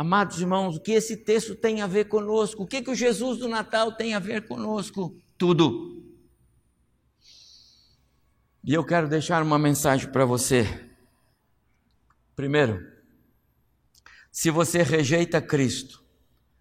Amados 0.00 0.40
irmãos, 0.40 0.76
o 0.76 0.80
que 0.80 0.92
esse 0.92 1.16
texto 1.16 1.56
tem 1.56 1.82
a 1.82 1.86
ver 1.88 2.04
conosco? 2.04 2.62
O 2.62 2.66
que, 2.68 2.80
que 2.80 2.90
o 2.92 2.94
Jesus 2.94 3.40
do 3.40 3.48
Natal 3.48 3.90
tem 3.90 4.14
a 4.14 4.20
ver 4.20 4.46
conosco? 4.46 5.20
Tudo. 5.36 6.00
E 8.62 8.72
eu 8.72 8.84
quero 8.84 9.08
deixar 9.08 9.42
uma 9.42 9.58
mensagem 9.58 10.08
para 10.12 10.24
você. 10.24 10.88
Primeiro, 12.36 12.80
se 14.30 14.52
você 14.52 14.84
rejeita 14.84 15.42
Cristo, 15.42 16.00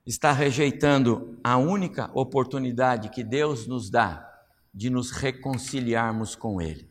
está 0.03 0.32
rejeitando 0.32 1.39
a 1.44 1.58
única 1.58 2.10
oportunidade 2.15 3.10
que 3.10 3.24
Deus 3.24 3.67
nos 3.67 3.91
dá 3.91 4.27
de 4.74 4.89
nos 4.89 5.12
reconciliarmos 5.12 6.36
com 6.36 6.60
Ele. 6.60 6.89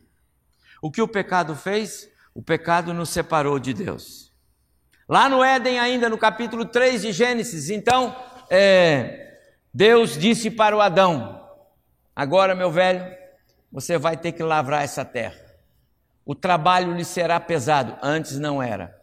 O 0.81 0.89
que 0.89 1.01
o 1.01 1.09
pecado 1.09 1.53
fez? 1.57 2.09
O 2.33 2.41
pecado 2.41 2.93
nos 2.93 3.09
separou 3.09 3.59
de 3.59 3.73
Deus. 3.73 4.26
Lá 5.07 5.29
no 5.29 5.41
Éden, 5.41 5.79
ainda 5.79 6.09
no 6.09 6.17
capítulo 6.17 6.65
3 6.65 7.03
de 7.03 7.11
Gênesis, 7.13 7.69
então, 7.69 8.13
é, 8.49 9.39
Deus 9.73 10.17
disse 10.17 10.51
para 10.51 10.75
o 10.75 10.81
Adão: 10.81 11.41
Agora, 12.13 12.53
meu 12.53 12.69
velho, 12.69 13.05
você 13.71 13.97
vai 13.97 14.17
ter 14.17 14.33
que 14.33 14.43
lavrar 14.43 14.83
essa 14.83 15.05
terra. 15.05 15.39
O 16.25 16.35
trabalho 16.35 16.93
lhe 16.93 17.05
será 17.05 17.39
pesado, 17.39 17.97
antes 18.03 18.37
não 18.37 18.61
era. 18.61 18.93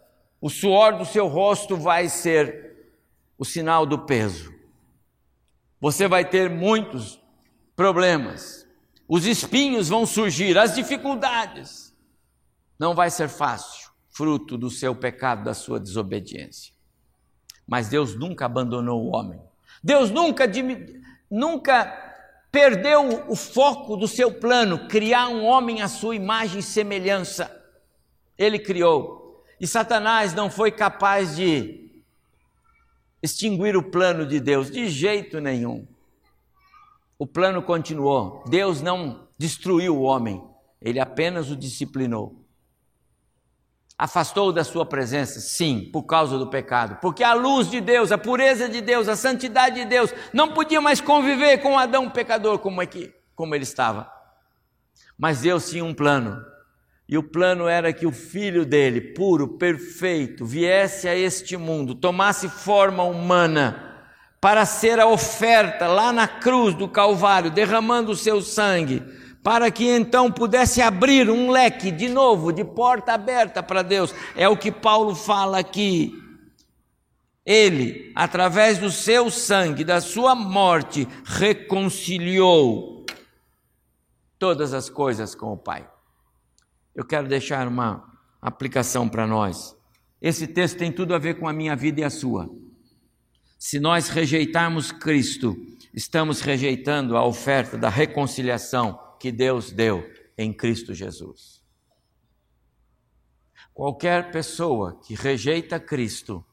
O 0.43 0.51
suor 0.51 0.99
do 0.99 1.07
seu 1.07 1.27
rosto 1.27 1.75
vai 1.75 2.11
ser 2.11 2.93
o 3.39 3.45
sinal 3.47 3.87
do 3.87 4.01
peso. 4.01 4.53
Você 5.81 6.07
vai 6.07 6.23
ter 6.23 6.51
muitos 6.51 7.19
problemas. 7.75 8.67
Os 9.09 9.25
espinhos 9.25 9.89
vão 9.89 10.05
surgir, 10.05 10.59
as 10.59 10.75
dificuldades. 10.75 11.95
Não 12.79 12.95
vai 12.95 13.09
ser 13.09 13.29
fácil 13.29 13.84
fruto 14.15 14.57
do 14.57 14.71
seu 14.71 14.95
pecado, 14.95 15.45
da 15.45 15.53
sua 15.53 15.81
desobediência. 15.81 16.73
Mas 17.67 17.89
Deus 17.89 18.15
nunca 18.15 18.47
abandonou 18.47 19.05
o 19.05 19.15
homem. 19.15 19.41
Deus 19.83 20.11
nunca, 20.11 20.45
nunca 21.29 21.85
perdeu 22.53 23.29
o 23.29 23.35
foco 23.35 23.97
do 23.97 24.07
seu 24.07 24.33
plano, 24.33 24.87
criar 24.87 25.29
um 25.29 25.45
homem 25.45 25.83
à 25.83 25.89
sua 25.89 26.15
imagem 26.15 26.61
e 26.61 26.63
semelhança. 26.63 27.51
Ele 28.39 28.59
criou. 28.59 29.43
E 29.61 29.67
Satanás 29.67 30.33
não 30.33 30.49
foi 30.49 30.71
capaz 30.71 31.35
de 31.35 31.91
extinguir 33.21 33.77
o 33.77 33.83
plano 33.83 34.25
de 34.25 34.39
Deus, 34.39 34.71
de 34.71 34.89
jeito 34.89 35.41
nenhum. 35.41 35.87
o 37.19 37.27
plano 37.27 37.63
continuou. 37.63 38.45
Deus 38.49 38.81
não 38.83 39.27
destruiu 39.39 39.97
o 39.97 40.03
homem, 40.03 40.45
ele 40.81 41.01
apenas 41.01 41.51
o 41.51 41.57
disciplinou. 41.57 42.44
Afastou 43.97 44.53
da 44.53 44.65
sua 44.65 44.85
presença, 44.85 45.39
sim, 45.39 45.89
por 45.93 46.03
causa 46.03 46.37
do 46.37 46.49
pecado, 46.49 46.99
porque 47.01 47.23
a 47.23 47.33
luz 47.33 47.71
de 47.71 47.81
Deus, 47.81 48.11
a 48.11 48.19
pureza 48.19 48.69
de 48.69 48.81
Deus, 48.81 49.09
a 49.09 49.15
santidade 49.15 49.77
de 49.77 49.85
Deus 49.85 50.13
não 50.33 50.53
podia 50.53 50.81
mais 50.81 51.01
conviver 51.01 51.59
com 51.59 51.79
Adão 51.79 52.11
pecador 52.11 52.59
como, 52.59 52.83
é 52.83 52.87
que, 52.87 53.15
como 53.37 53.55
ele 53.55 53.63
estava. 53.63 54.11
Mas 55.17 55.43
Deus 55.43 55.71
tinha 55.71 55.85
um 55.85 55.95
plano, 55.95 56.45
e 57.09 57.17
o 57.17 57.23
plano 57.23 57.69
era 57.69 57.93
que 57.93 58.05
o 58.05 58.11
filho 58.11 58.67
dele, 58.67 59.01
puro, 59.01 59.59
perfeito, 59.59 60.45
viesse 60.45 61.07
a 61.07 61.15
este 61.15 61.57
mundo, 61.57 61.95
tomasse 61.95 62.49
forma 62.49 63.05
humana, 63.05 63.93
para 64.41 64.67
ser 64.67 64.99
a 64.99 65.07
oferta 65.07 65.87
lá 65.87 66.13
na 66.13 66.27
cruz 66.27 66.75
do 66.75 66.89
Calvário, 66.89 67.51
derramando 67.51 68.11
o 68.11 68.17
seu 68.17 68.43
sangue, 68.43 69.03
para 69.45 69.71
que 69.71 69.87
então 69.87 70.33
pudesse 70.33 70.81
abrir 70.81 71.29
um 71.29 71.51
leque 71.51 71.91
de 71.91 72.09
novo, 72.09 72.51
de 72.51 72.65
porta 72.65 73.13
aberta 73.13 73.63
para 73.63 73.83
Deus. 73.83 74.15
É 74.35 74.49
o 74.49 74.57
que 74.57 74.73
Paulo 74.73 75.15
fala 75.15 75.59
aqui. 75.59 76.19
Ele, 77.45 78.11
através 78.15 78.79
do 78.79 78.91
seu 78.91 79.31
sangue, 79.31 79.85
da 79.85 80.01
sua 80.01 80.35
morte, 80.35 81.07
reconciliou 81.27 83.05
todas 84.39 84.73
as 84.73 84.89
coisas 84.89 85.35
com 85.35 85.53
o 85.53 85.59
Pai. 85.59 85.87
Eu 86.95 87.05
quero 87.05 87.29
deixar 87.29 87.69
uma 87.69 88.03
aplicação 88.41 89.07
para 89.07 89.27
nós. 89.27 89.77
Esse 90.23 90.47
texto 90.47 90.79
tem 90.79 90.91
tudo 90.91 91.15
a 91.15 91.19
ver 91.19 91.39
com 91.39 91.47
a 91.47 91.53
minha 91.53 91.77
vida 91.77 92.01
e 92.01 92.05
a 92.05 92.09
sua. 92.09 92.49
Se 93.59 93.79
nós 93.79 94.09
rejeitarmos 94.09 94.91
Cristo, 94.91 95.55
estamos 95.93 96.41
rejeitando 96.41 97.15
a 97.15 97.23
oferta 97.27 97.77
da 97.77 97.91
reconciliação 97.91 99.04
que 99.25 99.33
Deus 99.33 99.73
deu 99.73 100.07
em 100.37 100.53
Cristo 100.53 100.93
Jesus. 100.93 101.63
Qualquer 103.73 104.31
pessoa 104.31 105.01
que 105.03 105.15
rejeita 105.15 105.81
Cristo 105.81 106.45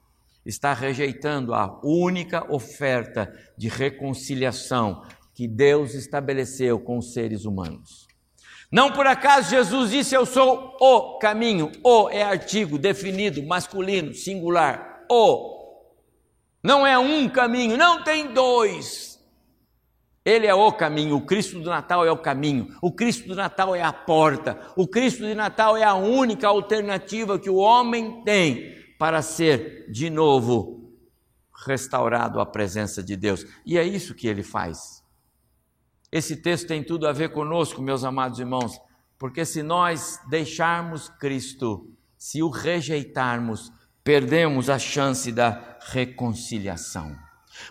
está 0.46 0.74
rejeitando 0.74 1.54
a 1.54 1.82
única 1.84 2.50
oferta 2.50 3.30
de 3.58 3.68
reconciliação 3.68 5.04
que 5.34 5.50
Deus 5.50 5.96
estabeleceu 5.96 6.80
com 6.80 6.98
os 6.98 7.12
seres 7.12 7.44
humanos. 7.44 8.08
Não 8.72 8.90
por 8.94 9.06
acaso 9.06 9.50
Jesus 9.50 9.92
disse: 9.92 10.16
Eu 10.16 10.26
sou 10.26 10.78
o 10.80 11.20
caminho. 11.20 11.74
O 11.84 12.10
é 12.10 12.24
artigo 12.24 12.78
definido, 12.78 13.46
masculino, 13.46 14.14
singular. 14.14 15.04
O 15.12 15.60
não 16.64 16.88
é 16.88 16.98
um 16.98 17.28
caminho, 17.28 17.76
não 17.76 18.02
tem 18.02 18.34
dois. 18.34 19.11
Ele 20.24 20.46
é 20.46 20.54
o 20.54 20.72
caminho, 20.72 21.16
o 21.16 21.26
Cristo 21.26 21.60
do 21.60 21.70
Natal 21.70 22.06
é 22.06 22.12
o 22.12 22.18
caminho, 22.18 22.76
o 22.80 22.92
Cristo 22.92 23.28
do 23.28 23.36
Natal 23.36 23.76
é 23.76 23.82
a 23.82 23.92
porta, 23.92 24.60
o 24.76 24.88
Cristo 24.88 25.26
de 25.26 25.34
Natal 25.34 25.76
é 25.76 25.84
a 25.84 25.96
única 25.96 26.48
alternativa 26.48 27.40
que 27.40 27.50
o 27.50 27.56
homem 27.56 28.24
tem 28.24 28.76
para 29.00 29.24
ser 29.24 29.90
de 29.92 30.12
novo 30.12 30.94
restaurado 31.66 32.40
à 32.40 32.46
presença 32.46 33.02
de 33.02 33.16
Deus. 33.16 33.46
E 33.66 33.78
é 33.78 33.84
isso 33.84 34.14
que 34.14 34.28
ele 34.28 34.44
faz. 34.44 35.04
Esse 36.12 36.36
texto 36.36 36.68
tem 36.68 36.84
tudo 36.84 37.08
a 37.08 37.12
ver 37.12 37.30
conosco, 37.30 37.82
meus 37.82 38.04
amados 38.04 38.40
irmãos, 38.40 38.80
porque 39.18 39.44
se 39.44 39.64
nós 39.64 40.20
deixarmos 40.30 41.10
Cristo, 41.10 41.90
se 42.18 42.44
o 42.44 42.50
rejeitarmos, 42.50 43.72
perdemos 44.04 44.70
a 44.70 44.78
chance 44.78 45.32
da 45.32 45.78
reconciliação. 45.80 47.16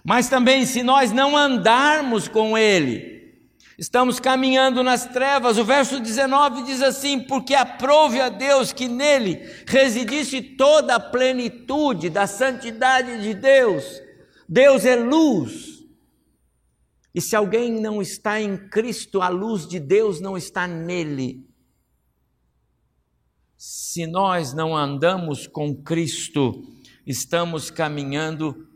Mas 0.05 0.29
também, 0.29 0.65
se 0.65 0.83
nós 0.83 1.13
não 1.13 1.37
andarmos 1.37 2.29
com 2.29 2.57
Ele, 2.57 3.35
estamos 3.79 4.19
caminhando 4.21 4.83
nas 4.83 5.07
trevas. 5.07 5.59
O 5.59 5.65
verso 5.65 6.01
19 6.01 6.63
diz 6.63 6.83
assim: 6.83 7.21
Porque 7.21 7.55
aprove 7.55 8.21
a 8.21 8.29
Deus 8.29 8.73
que 8.73 8.89
nele 8.89 9.41
residisse 9.67 10.41
toda 10.41 10.97
a 10.97 11.01
plenitude 11.01 12.11
da 12.11 12.27
santidade 12.27 13.23
de 13.23 13.35
Deus. 13.35 13.85
Deus 14.49 14.85
é 14.85 14.97
luz. 14.97 15.81
E 17.15 17.21
se 17.21 17.35
alguém 17.35 17.73
não 17.81 18.01
está 18.01 18.41
em 18.41 18.57
Cristo, 18.57 19.21
a 19.21 19.29
luz 19.29 19.67
de 19.67 19.81
Deus 19.81 20.21
não 20.21 20.37
está 20.37 20.67
nele 20.67 21.51
se 23.63 24.07
nós 24.07 24.55
não 24.55 24.75
andamos 24.75 25.47
com 25.47 25.77
Cristo, 25.77 26.65
estamos 27.07 27.71
caminhando 27.71 28.67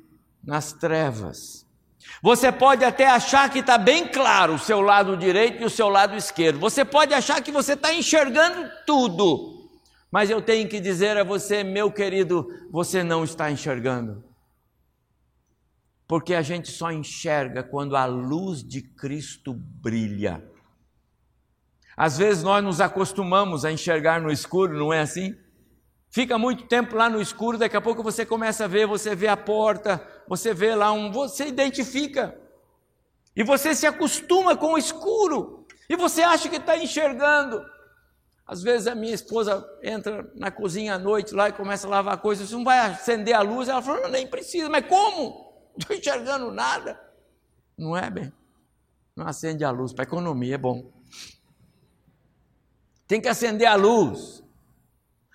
nas 0.47 0.73
trevas. 0.73 1.65
Você 2.23 2.51
pode 2.51 2.85
até 2.85 3.07
achar 3.07 3.51
que 3.51 3.59
está 3.59 3.77
bem 3.77 4.07
claro 4.09 4.55
o 4.55 4.59
seu 4.59 4.81
lado 4.81 5.17
direito 5.17 5.63
e 5.63 5.65
o 5.67 5.71
seu 5.71 5.89
lado 5.89 6.17
esquerdo. 6.17 6.59
Você 6.59 6.85
pode 6.85 7.13
achar 7.13 7.43
que 7.43 7.53
você 7.53 7.75
está 7.75 7.93
enxergando 7.93 8.71
tudo. 8.87 9.71
Mas 10.11 10.31
eu 10.31 10.41
tenho 10.41 10.69
que 10.69 10.81
dizer 10.81 11.17
a 11.17 11.25
você, 11.25 11.65
meu 11.65 11.91
querido, 11.91 12.47
você 12.71 13.03
não 13.03 13.25
está 13.25 13.51
enxergando. 13.51 14.25
Porque 16.07 16.35
a 16.35 16.43
gente 16.43 16.71
só 16.71 16.93
enxerga 16.93 17.63
quando 17.63 17.97
a 17.97 18.05
luz 18.05 18.63
de 18.63 18.83
Cristo 18.83 19.53
brilha. 19.55 20.43
Às 21.97 22.19
vezes 22.19 22.43
nós 22.43 22.63
nos 22.63 22.81
acostumamos 22.81 23.65
a 23.65 23.73
enxergar 23.73 24.21
no 24.21 24.31
escuro, 24.31 24.79
não 24.79 24.93
é 24.93 25.01
assim? 25.01 25.35
Fica 26.11 26.39
muito 26.39 26.67
tempo 26.69 26.95
lá 26.95 27.11
no 27.11 27.21
escuro, 27.21 27.59
daqui 27.59 27.77
a 27.77 27.81
pouco 27.81 28.03
você 28.03 28.25
começa 28.25 28.65
a 28.65 28.69
ver, 28.69 28.87
você 28.87 29.15
vê 29.17 29.27
a 29.27 29.37
porta, 29.37 30.01
você 30.29 30.55
vê 30.55 30.75
lá 30.75 30.93
um, 30.93 31.11
você 31.11 31.47
identifica. 31.47 32.39
E 33.37 33.43
você 33.43 33.75
se 33.75 33.87
acostuma 33.87 34.57
com 34.57 34.75
o 34.75 34.79
escuro. 34.79 35.67
E 35.89 35.97
você 35.97 36.23
acha 36.23 36.49
que 36.49 36.57
está 36.57 36.77
enxergando. 36.77 37.65
Às 38.47 38.63
vezes 38.63 38.87
a 38.87 38.95
minha 38.95 39.15
esposa 39.15 39.67
entra 39.83 40.31
na 40.35 40.51
cozinha 40.51 40.95
à 40.95 40.99
noite 40.99 41.35
lá 41.35 41.49
e 41.49 41.53
começa 41.53 41.87
a 41.87 41.91
lavar 41.91 42.21
coisas, 42.21 42.51
não 42.51 42.63
vai 42.63 42.79
acender 42.79 43.35
a 43.35 43.41
luz? 43.41 43.69
Ela 43.69 43.81
fala, 43.81 44.09
nem 44.09 44.27
precisa, 44.27 44.69
mas 44.69 44.87
como? 44.87 45.45
Não 45.75 45.81
estou 45.81 45.97
enxergando 45.97 46.53
nada. 46.53 47.01
Não 47.77 47.97
é 47.97 48.09
bem? 48.09 48.33
Não 49.17 49.27
acende 49.27 49.65
a 49.65 49.71
luz, 49.73 49.93
para 49.93 50.05
economia 50.05 50.55
é 50.55 50.59
bom. 50.59 50.93
Tem 53.09 53.21
que 53.21 53.27
acender 53.27 53.67
a 53.67 53.75
luz. 53.75 54.45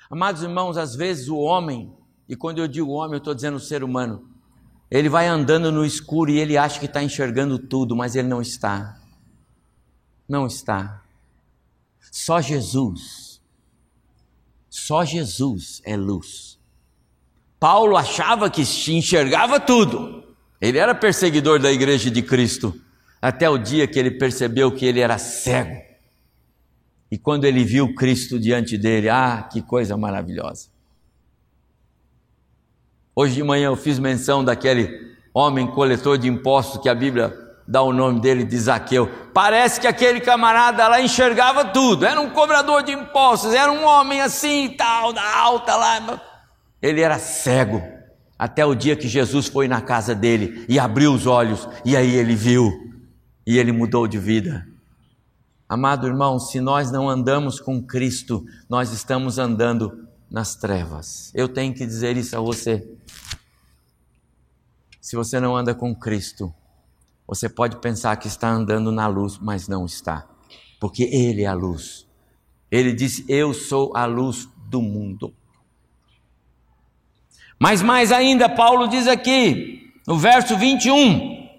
Amados 0.09 0.41
irmãos, 0.41 0.77
às 0.77 0.95
vezes 0.95 1.27
o 1.27 1.37
homem, 1.37 1.93
e 2.27 2.37
quando 2.37 2.59
eu 2.59 2.69
digo 2.69 2.91
homem, 2.91 3.15
eu 3.15 3.17
estou 3.17 3.35
dizendo 3.35 3.55
o 3.55 3.59
ser 3.59 3.83
humano, 3.83 4.29
ele 4.91 5.09
vai 5.09 5.27
andando 5.27 5.71
no 5.71 5.85
escuro 5.85 6.31
e 6.31 6.39
ele 6.39 6.57
acha 6.57 6.79
que 6.79 6.85
está 6.85 7.03
enxergando 7.03 7.59
tudo, 7.59 7.95
mas 7.95 8.15
ele 8.15 8.27
não 8.27 8.41
está. 8.41 8.99
Não 10.27 10.47
está. 10.47 11.03
Só 12.11 12.41
Jesus. 12.41 13.39
Só 14.69 15.05
Jesus 15.05 15.81
é 15.85 15.95
luz. 15.95 16.59
Paulo 17.59 17.97
achava 17.97 18.49
que 18.49 18.61
enxergava 18.61 19.59
tudo. 19.59 20.23
Ele 20.61 20.77
era 20.77 20.95
perseguidor 20.95 21.59
da 21.59 21.71
igreja 21.71 22.09
de 22.09 22.21
Cristo, 22.21 22.79
até 23.21 23.49
o 23.49 23.57
dia 23.57 23.87
que 23.87 23.99
ele 23.99 24.11
percebeu 24.11 24.71
que 24.71 24.85
ele 24.85 24.99
era 24.99 25.17
cego. 25.17 25.81
E 27.11 27.17
quando 27.17 27.45
ele 27.45 27.63
viu 27.63 27.93
Cristo 27.95 28.39
diante 28.39 28.77
dele, 28.77 29.09
ah, 29.09 29.47
que 29.51 29.61
coisa 29.61 29.97
maravilhosa. 29.97 30.69
Hoje 33.21 33.35
de 33.35 33.43
manhã 33.43 33.65
eu 33.65 33.75
fiz 33.75 33.99
menção 33.99 34.45
daquele 34.45 35.13
homem 35.33 35.67
coletor 35.67 36.17
de 36.17 36.29
impostos 36.29 36.81
que 36.81 36.87
a 36.87 36.95
Bíblia 36.95 37.37
dá 37.67 37.81
o 37.81 37.91
nome 37.91 38.21
dele 38.21 38.45
de 38.45 38.57
Zaqueu. 38.57 39.09
Parece 39.33 39.81
que 39.81 39.87
aquele 39.87 40.21
camarada 40.21 40.87
lá 40.87 41.01
enxergava 41.01 41.65
tudo, 41.65 42.05
era 42.05 42.21
um 42.21 42.29
cobrador 42.29 42.81
de 42.81 42.93
impostos, 42.93 43.53
era 43.53 43.69
um 43.69 43.83
homem 43.83 44.21
assim 44.21 44.67
e 44.67 44.69
tal, 44.69 45.11
da 45.11 45.37
alta 45.37 45.75
lá. 45.75 46.21
Ele 46.81 47.01
era 47.01 47.19
cego, 47.19 47.83
até 48.37 48.65
o 48.65 48.73
dia 48.73 48.95
que 48.95 49.09
Jesus 49.09 49.47
foi 49.47 49.67
na 49.67 49.81
casa 49.81 50.15
dele 50.15 50.63
e 50.69 50.79
abriu 50.79 51.13
os 51.13 51.27
olhos, 51.27 51.67
e 51.83 51.97
aí 51.97 52.15
ele 52.15 52.35
viu, 52.35 52.71
e 53.45 53.57
ele 53.57 53.73
mudou 53.73 54.07
de 54.07 54.17
vida. 54.17 54.65
Amado 55.67 56.07
irmão, 56.07 56.39
se 56.39 56.61
nós 56.61 56.89
não 56.89 57.09
andamos 57.09 57.59
com 57.59 57.85
Cristo, 57.85 58.45
nós 58.69 58.93
estamos 58.93 59.37
andando 59.37 60.07
nas 60.29 60.55
trevas. 60.55 61.31
Eu 61.33 61.47
tenho 61.49 61.73
que 61.73 61.85
dizer 61.85 62.17
isso 62.17 62.37
a 62.37 62.39
você. 62.39 62.87
Se 65.01 65.15
você 65.15 65.39
não 65.39 65.55
anda 65.55 65.73
com 65.73 65.95
Cristo, 65.95 66.53
você 67.27 67.49
pode 67.49 67.77
pensar 67.77 68.15
que 68.17 68.27
está 68.27 68.49
andando 68.49 68.91
na 68.91 69.07
luz, 69.07 69.37
mas 69.37 69.67
não 69.67 69.85
está, 69.85 70.27
porque 70.79 71.03
Ele 71.03 71.43
é 71.43 71.47
a 71.47 71.53
luz. 71.53 72.05
Ele 72.71 72.93
disse: 72.93 73.25
Eu 73.27 73.53
sou 73.53 73.91
a 73.95 74.05
luz 74.05 74.47
do 74.67 74.81
mundo. 74.81 75.33
Mas 77.59 77.81
mais 77.81 78.11
ainda, 78.11 78.47
Paulo 78.47 78.87
diz 78.87 79.07
aqui, 79.07 79.91
no 80.07 80.17
verso 80.17 80.57
21, 80.57 81.49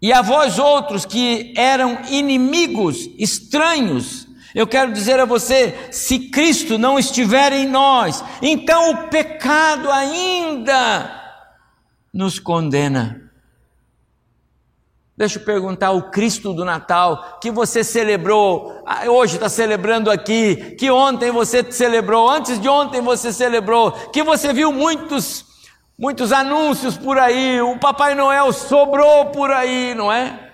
e 0.00 0.12
a 0.12 0.22
vós 0.22 0.58
outros 0.58 1.04
que 1.04 1.52
eram 1.56 2.02
inimigos, 2.10 3.10
estranhos, 3.18 4.23
eu 4.54 4.66
quero 4.66 4.92
dizer 4.92 5.18
a 5.18 5.24
você: 5.24 5.88
se 5.90 6.30
Cristo 6.30 6.78
não 6.78 6.98
estiver 6.98 7.52
em 7.52 7.66
nós, 7.66 8.22
então 8.40 8.90
o 8.90 9.08
pecado 9.08 9.90
ainda 9.90 11.22
nos 12.12 12.38
condena. 12.38 13.20
Deixa 15.16 15.38
eu 15.38 15.44
perguntar 15.44 15.92
o 15.92 16.10
Cristo 16.10 16.52
do 16.52 16.64
Natal 16.64 17.38
que 17.40 17.50
você 17.50 17.84
celebrou, 17.84 18.82
ah, 18.84 19.08
hoje 19.08 19.34
está 19.34 19.48
celebrando 19.48 20.10
aqui, 20.10 20.74
que 20.76 20.90
ontem 20.90 21.30
você 21.30 21.64
celebrou, 21.70 22.28
antes 22.28 22.60
de 22.60 22.68
ontem 22.68 23.00
você 23.00 23.32
celebrou, 23.32 23.92
que 23.92 24.24
você 24.24 24.52
viu 24.52 24.72
muitos, 24.72 25.44
muitos 25.96 26.32
anúncios 26.32 26.96
por 26.96 27.16
aí, 27.16 27.60
o 27.60 27.78
Papai 27.78 28.16
Noel 28.16 28.52
sobrou 28.52 29.26
por 29.26 29.52
aí, 29.52 29.94
não 29.94 30.10
é? 30.10 30.52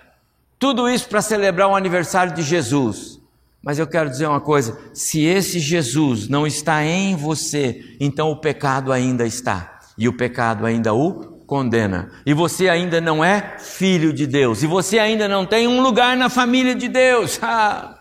Tudo 0.58 0.90
isso 0.90 1.08
para 1.08 1.22
celebrar 1.22 1.68
o 1.68 1.76
aniversário 1.76 2.34
de 2.34 2.42
Jesus. 2.42 3.19
Mas 3.62 3.78
eu 3.78 3.86
quero 3.86 4.08
dizer 4.08 4.26
uma 4.26 4.40
coisa: 4.40 4.78
se 4.94 5.22
esse 5.22 5.58
Jesus 5.58 6.28
não 6.28 6.46
está 6.46 6.84
em 6.84 7.14
você, 7.16 7.96
então 8.00 8.30
o 8.30 8.40
pecado 8.40 8.92
ainda 8.92 9.26
está, 9.26 9.80
e 9.96 10.08
o 10.08 10.16
pecado 10.16 10.64
ainda 10.64 10.94
o 10.94 11.40
condena. 11.50 12.12
E 12.24 12.32
você 12.32 12.68
ainda 12.68 13.00
não 13.00 13.24
é 13.24 13.58
filho 13.58 14.12
de 14.12 14.24
Deus. 14.24 14.62
E 14.62 14.68
você 14.68 15.00
ainda 15.00 15.26
não 15.26 15.44
tem 15.44 15.66
um 15.66 15.82
lugar 15.82 16.16
na 16.16 16.30
família 16.30 16.74
de 16.74 16.88
Deus. 16.88 17.40
Ah, 17.42 17.96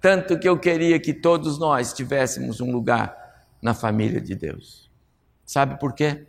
tanto 0.00 0.38
que 0.38 0.48
eu 0.48 0.58
queria 0.58 0.98
que 1.00 1.12
todos 1.12 1.58
nós 1.58 1.92
tivéssemos 1.92 2.60
um 2.60 2.70
lugar 2.70 3.16
na 3.60 3.74
família 3.74 4.20
de 4.20 4.34
Deus. 4.34 4.88
Sabe 5.44 5.78
por 5.78 5.92
quê? 5.92 6.26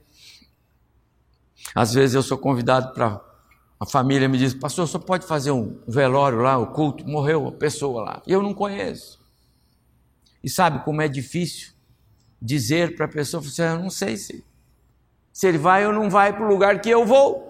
Às 1.76 1.94
vezes 1.94 2.16
eu 2.16 2.24
sou 2.24 2.38
convidado 2.38 2.94
para. 2.94 3.22
A 3.80 3.86
família 3.86 4.28
me 4.28 4.38
diz, 4.38 4.54
pastor, 4.54 4.88
só 4.88 5.00
pode 5.00 5.26
fazer 5.26 5.52
um 5.52 5.80
velório 5.88 6.40
lá, 6.40 6.58
o 6.58 6.68
culto, 6.68 7.08
morreu 7.08 7.48
a 7.48 7.52
pessoa 7.52 8.04
lá. 8.04 8.24
E 8.28 8.32
eu 8.32 8.42
não 8.42 8.54
conheço. 8.54 9.20
E 10.44 10.50
sabe 10.50 10.84
como 10.84 11.02
é 11.02 11.08
difícil 11.08 11.72
dizer 12.42 12.96
para 12.96 13.06
a 13.06 13.10
pessoa, 13.10 13.42
você, 13.42 13.64
eu 13.64 13.80
não 13.80 13.90
sei 13.90 14.18
se 14.18 14.44
se 15.40 15.48
ele 15.48 15.58
vai 15.58 15.88
ou 15.88 15.94
não 15.94 16.10
vai 16.10 16.34
para 16.34 16.46
o 16.46 16.50
lugar 16.50 16.82
que 16.82 16.90
eu 16.90 17.06
vou. 17.06 17.48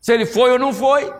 Se 0.00 0.12
ele 0.12 0.26
foi 0.26 0.50
ou 0.50 0.58
não 0.58 0.72
foi. 0.72 1.12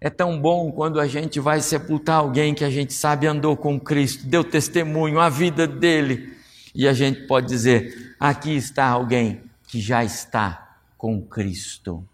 É 0.00 0.08
tão 0.08 0.40
bom 0.40 0.70
quando 0.70 1.00
a 1.00 1.08
gente 1.08 1.40
vai 1.40 1.60
sepultar 1.60 2.20
alguém 2.20 2.54
que 2.54 2.64
a 2.64 2.70
gente 2.70 2.92
sabe 2.92 3.26
andou 3.26 3.56
com 3.56 3.80
Cristo, 3.80 4.24
deu 4.24 4.44
testemunho, 4.44 5.18
a 5.18 5.28
vida 5.28 5.66
dele. 5.66 6.36
E 6.72 6.86
a 6.86 6.92
gente 6.92 7.26
pode 7.26 7.48
dizer: 7.48 8.14
aqui 8.20 8.54
está 8.54 8.86
alguém 8.86 9.42
que 9.66 9.80
já 9.80 10.04
está 10.04 10.78
com 10.96 11.20
Cristo. 11.20 12.06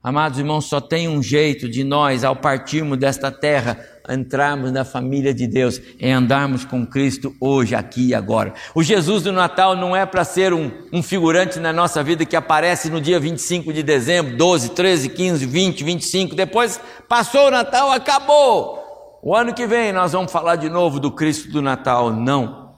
Amados 0.00 0.38
irmãos, 0.38 0.66
só 0.66 0.80
tem 0.80 1.08
um 1.08 1.20
jeito 1.20 1.68
de 1.68 1.82
nós, 1.82 2.22
ao 2.22 2.36
partirmos 2.36 2.96
desta 2.96 3.32
terra, 3.32 3.84
entrarmos 4.08 4.70
na 4.70 4.84
família 4.84 5.34
de 5.34 5.46
Deus, 5.46 5.80
é 5.98 6.12
andarmos 6.12 6.64
com 6.64 6.86
Cristo 6.86 7.34
hoje, 7.40 7.74
aqui 7.74 8.08
e 8.08 8.14
agora. 8.14 8.54
O 8.76 8.82
Jesus 8.82 9.24
do 9.24 9.32
Natal 9.32 9.74
não 9.74 9.96
é 9.96 10.06
para 10.06 10.22
ser 10.24 10.52
um, 10.52 10.70
um, 10.92 11.02
figurante 11.02 11.58
na 11.58 11.72
nossa 11.72 12.00
vida 12.02 12.24
que 12.24 12.36
aparece 12.36 12.88
no 12.88 13.00
dia 13.00 13.18
25 13.18 13.72
de 13.72 13.82
dezembro, 13.82 14.36
12, 14.36 14.70
13, 14.70 15.08
15, 15.08 15.46
20, 15.46 15.84
25, 15.84 16.36
depois 16.36 16.80
passou 17.08 17.48
o 17.48 17.50
Natal, 17.50 17.90
acabou. 17.90 18.78
O 19.20 19.34
ano 19.34 19.52
que 19.52 19.66
vem 19.66 19.92
nós 19.92 20.12
vamos 20.12 20.30
falar 20.30 20.54
de 20.56 20.70
novo 20.70 21.00
do 21.00 21.10
Cristo 21.10 21.50
do 21.50 21.60
Natal. 21.60 22.12
Não. 22.12 22.68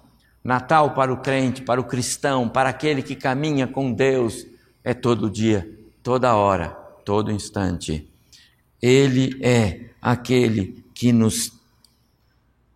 Natal 0.43 0.93
para 0.95 1.13
o 1.13 1.19
crente, 1.19 1.61
para 1.61 1.79
o 1.79 1.85
cristão, 1.85 2.49
para 2.49 2.71
aquele 2.71 3.03
que 3.03 3.15
caminha 3.15 3.67
com 3.67 3.93
Deus, 3.93 4.47
é 4.83 4.95
todo 4.95 5.29
dia, 5.29 5.69
toda 6.03 6.35
hora, 6.35 6.80
todo 7.05 7.31
instante. 7.31 8.09
Ele 8.81 9.39
é 9.43 9.91
aquele 10.01 10.85
que 10.95 11.13
nos 11.13 11.53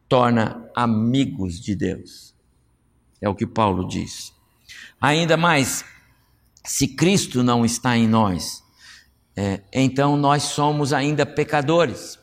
torna 0.08 0.68
amigos 0.74 1.60
de 1.60 1.74
Deus. 1.74 2.34
É 3.20 3.28
o 3.28 3.34
que 3.34 3.46
Paulo 3.46 3.86
diz. 3.86 4.32
Ainda 5.00 5.36
mais, 5.36 5.84
se 6.64 6.88
Cristo 6.88 7.42
não 7.42 7.64
está 7.64 7.96
em 7.96 8.06
nós, 8.06 8.62
é, 9.36 9.60
então 9.72 10.16
nós 10.16 10.44
somos 10.44 10.92
ainda 10.92 11.26
pecadores. 11.26 12.18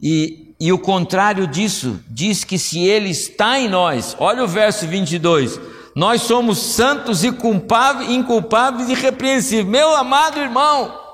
E, 0.00 0.54
e 0.60 0.72
o 0.72 0.78
contrário 0.78 1.46
disso 1.46 2.02
diz 2.08 2.44
que 2.44 2.58
se 2.58 2.80
Ele 2.80 3.10
está 3.10 3.58
em 3.58 3.68
nós, 3.68 4.16
olha 4.18 4.44
o 4.44 4.48
verso 4.48 4.86
22, 4.86 5.58
nós 5.94 6.22
somos 6.22 6.58
santos 6.58 7.24
e 7.24 7.32
culpáveis, 7.32 8.10
inculpáveis 8.10 8.88
e 8.88 8.92
irrepreensíveis. 8.92 9.66
Meu 9.66 9.96
amado 9.96 10.38
irmão, 10.38 11.05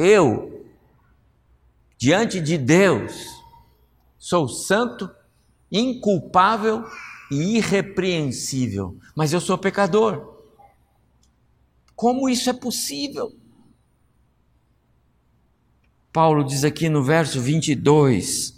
eu 0.00 0.66
diante 1.98 2.40
de 2.40 2.56
Deus, 2.56 3.12
sou 4.18 4.48
santo, 4.48 5.10
inculpável 5.70 6.84
e 7.30 7.58
irrepreensível, 7.58 8.96
mas 9.14 9.32
eu 9.32 9.40
sou 9.40 9.58
pecador. 9.58 10.38
Como 11.94 12.28
isso 12.28 12.48
é 12.48 12.54
possível? 12.54 13.30
Paulo 16.10 16.42
diz 16.42 16.64
aqui 16.64 16.88
no 16.88 17.04
verso 17.04 17.40
22: 17.40 18.54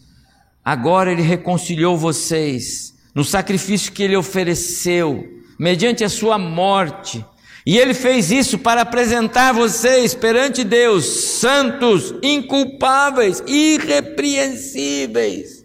Agora 0.64 1.10
ele 1.10 1.22
reconciliou 1.22 1.98
vocês 1.98 2.96
no 3.12 3.24
sacrifício 3.24 3.92
que 3.92 4.04
ele 4.04 4.16
ofereceu, 4.16 5.42
mediante 5.58 6.04
a 6.04 6.08
sua 6.08 6.38
morte 6.38 7.24
e 7.64 7.78
ele 7.78 7.94
fez 7.94 8.32
isso 8.32 8.58
para 8.58 8.82
apresentar 8.82 9.52
vocês 9.52 10.12
perante 10.14 10.64
Deus 10.64 11.04
santos, 11.04 12.12
inculpáveis, 12.22 13.40
irrepreensíveis. 13.46 15.64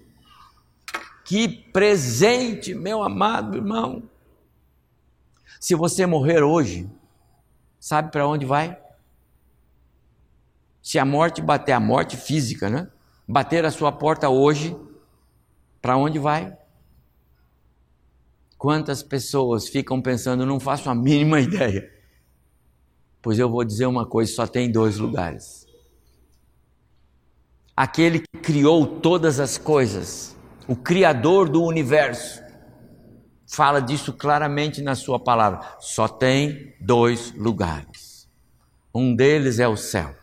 Que 1.26 1.48
presente, 1.48 2.76
meu 2.76 3.04
amado 3.04 3.58
irmão. 3.58 4.04
Se 5.60 5.74
você 5.74 6.06
morrer 6.06 6.44
hoje, 6.44 6.88
sabe 7.80 8.12
para 8.12 8.28
onde 8.28 8.46
vai? 8.46 8.78
Se 10.82 11.00
a 11.00 11.06
morte 11.06 11.42
bater 11.42 11.72
a 11.74 11.80
morte 11.80 12.16
física, 12.16 12.70
né? 12.70 12.88
Bater 13.28 13.66
a 13.66 13.72
sua 13.72 13.92
porta 13.92 14.30
hoje, 14.30 14.78
para 15.82 15.98
onde 15.98 16.20
vai? 16.20 16.56
Quantas 18.58 19.04
pessoas 19.04 19.68
ficam 19.68 20.02
pensando, 20.02 20.46
não 20.46 20.60
faço 20.60 20.90
a 20.90 20.96
mínima 20.96 21.40
ideia? 21.40 21.92
Pois 23.22 23.38
eu 23.38 23.50
vou 23.50 23.64
dizer 23.64 23.86
uma 23.86 24.06
coisa: 24.06 24.34
só 24.34 24.48
tem 24.48 24.72
dois 24.72 24.98
lugares. 24.98 25.68
Aquele 27.76 28.20
que 28.20 28.40
criou 28.42 28.88
todas 28.88 29.40
as 29.40 29.58
coisas, 29.58 30.36
o 30.68 30.76
Criador 30.76 31.48
do 31.48 31.64
universo, 31.64 32.42
fala 33.46 33.80
disso 33.80 34.12
claramente 34.12 34.82
na 34.82 34.96
Sua 34.96 35.20
palavra. 35.20 35.76
Só 35.80 36.08
tem 36.08 36.74
dois 36.80 37.32
lugares. 37.34 38.28
Um 38.94 39.16
deles 39.16 39.60
é 39.60 39.68
o 39.68 39.78
céu, 39.78 40.16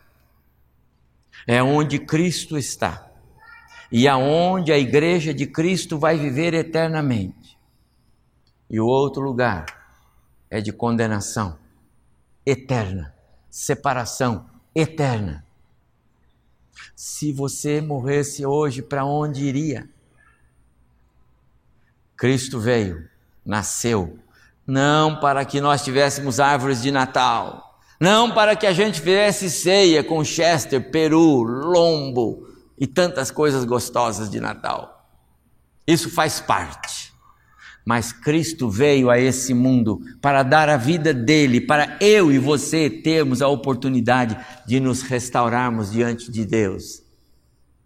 é 1.46 1.62
onde 1.62 2.00
Cristo 2.00 2.58
está 2.58 3.08
e 3.92 4.08
aonde 4.08 4.72
a 4.72 4.78
igreja 4.78 5.32
de 5.32 5.46
Cristo 5.46 5.96
vai 5.96 6.16
viver 6.16 6.54
eternamente. 6.54 7.43
E 8.74 8.80
o 8.80 8.86
outro 8.88 9.22
lugar 9.22 9.66
é 10.50 10.60
de 10.60 10.72
condenação 10.72 11.56
eterna, 12.44 13.14
separação 13.48 14.50
eterna. 14.74 15.46
Se 16.96 17.32
você 17.32 17.80
morresse 17.80 18.44
hoje, 18.44 18.82
para 18.82 19.04
onde 19.04 19.44
iria? 19.44 19.88
Cristo 22.16 22.58
veio, 22.58 23.08
nasceu, 23.46 24.18
não 24.66 25.20
para 25.20 25.44
que 25.44 25.60
nós 25.60 25.84
tivéssemos 25.84 26.40
árvores 26.40 26.82
de 26.82 26.90
Natal, 26.90 27.78
não 28.00 28.34
para 28.34 28.56
que 28.56 28.66
a 28.66 28.72
gente 28.72 29.00
fizesse 29.00 29.48
ceia 29.48 30.02
com 30.02 30.24
Chester, 30.24 30.90
peru, 30.90 31.44
lombo 31.44 32.48
e 32.76 32.88
tantas 32.88 33.30
coisas 33.30 33.64
gostosas 33.64 34.28
de 34.28 34.40
Natal. 34.40 35.08
Isso 35.86 36.10
faz 36.10 36.40
parte. 36.40 37.03
Mas 37.84 38.12
Cristo 38.12 38.70
veio 38.70 39.10
a 39.10 39.18
esse 39.18 39.52
mundo 39.52 40.00
para 40.20 40.42
dar 40.42 40.68
a 40.70 40.76
vida 40.76 41.12
dele, 41.12 41.60
para 41.60 41.98
eu 42.00 42.32
e 42.32 42.38
você 42.38 42.88
termos 42.88 43.42
a 43.42 43.48
oportunidade 43.48 44.36
de 44.66 44.80
nos 44.80 45.02
restaurarmos 45.02 45.92
diante 45.92 46.32
de 46.32 46.46
Deus. 46.46 47.02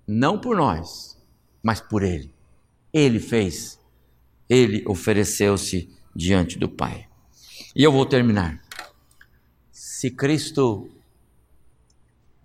Não 0.07 0.39
por 0.39 0.57
nós, 0.57 1.19
mas 1.63 1.81
por 1.81 2.03
ele. 2.03 2.31
Ele 2.93 3.19
fez, 3.19 3.79
ele 4.49 4.85
ofereceu-se 4.87 5.91
diante 6.15 6.59
do 6.59 6.69
Pai. 6.69 7.07
E 7.75 7.83
eu 7.83 7.91
vou 7.91 8.07
terminar. 8.07 8.63
Se 9.71 10.11
Cristo 10.11 10.89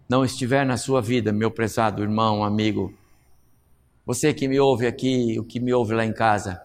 não 0.10 0.26
estiver 0.26 0.66
na 0.66 0.76
sua 0.76 1.02
vida, 1.02 1.32
meu 1.32 1.52
prezado 1.52 2.02
irmão, 2.02 2.44
amigo, 2.44 2.94
você 4.06 4.34
que 4.34 4.48
me 4.48 4.60
ouve 4.60 4.86
aqui, 4.86 5.39
o 5.39 5.44
que 5.44 5.60
me 5.60 5.74
ouve 5.74 5.94
lá 5.94 6.06
em 6.06 6.13
casa, 6.13 6.62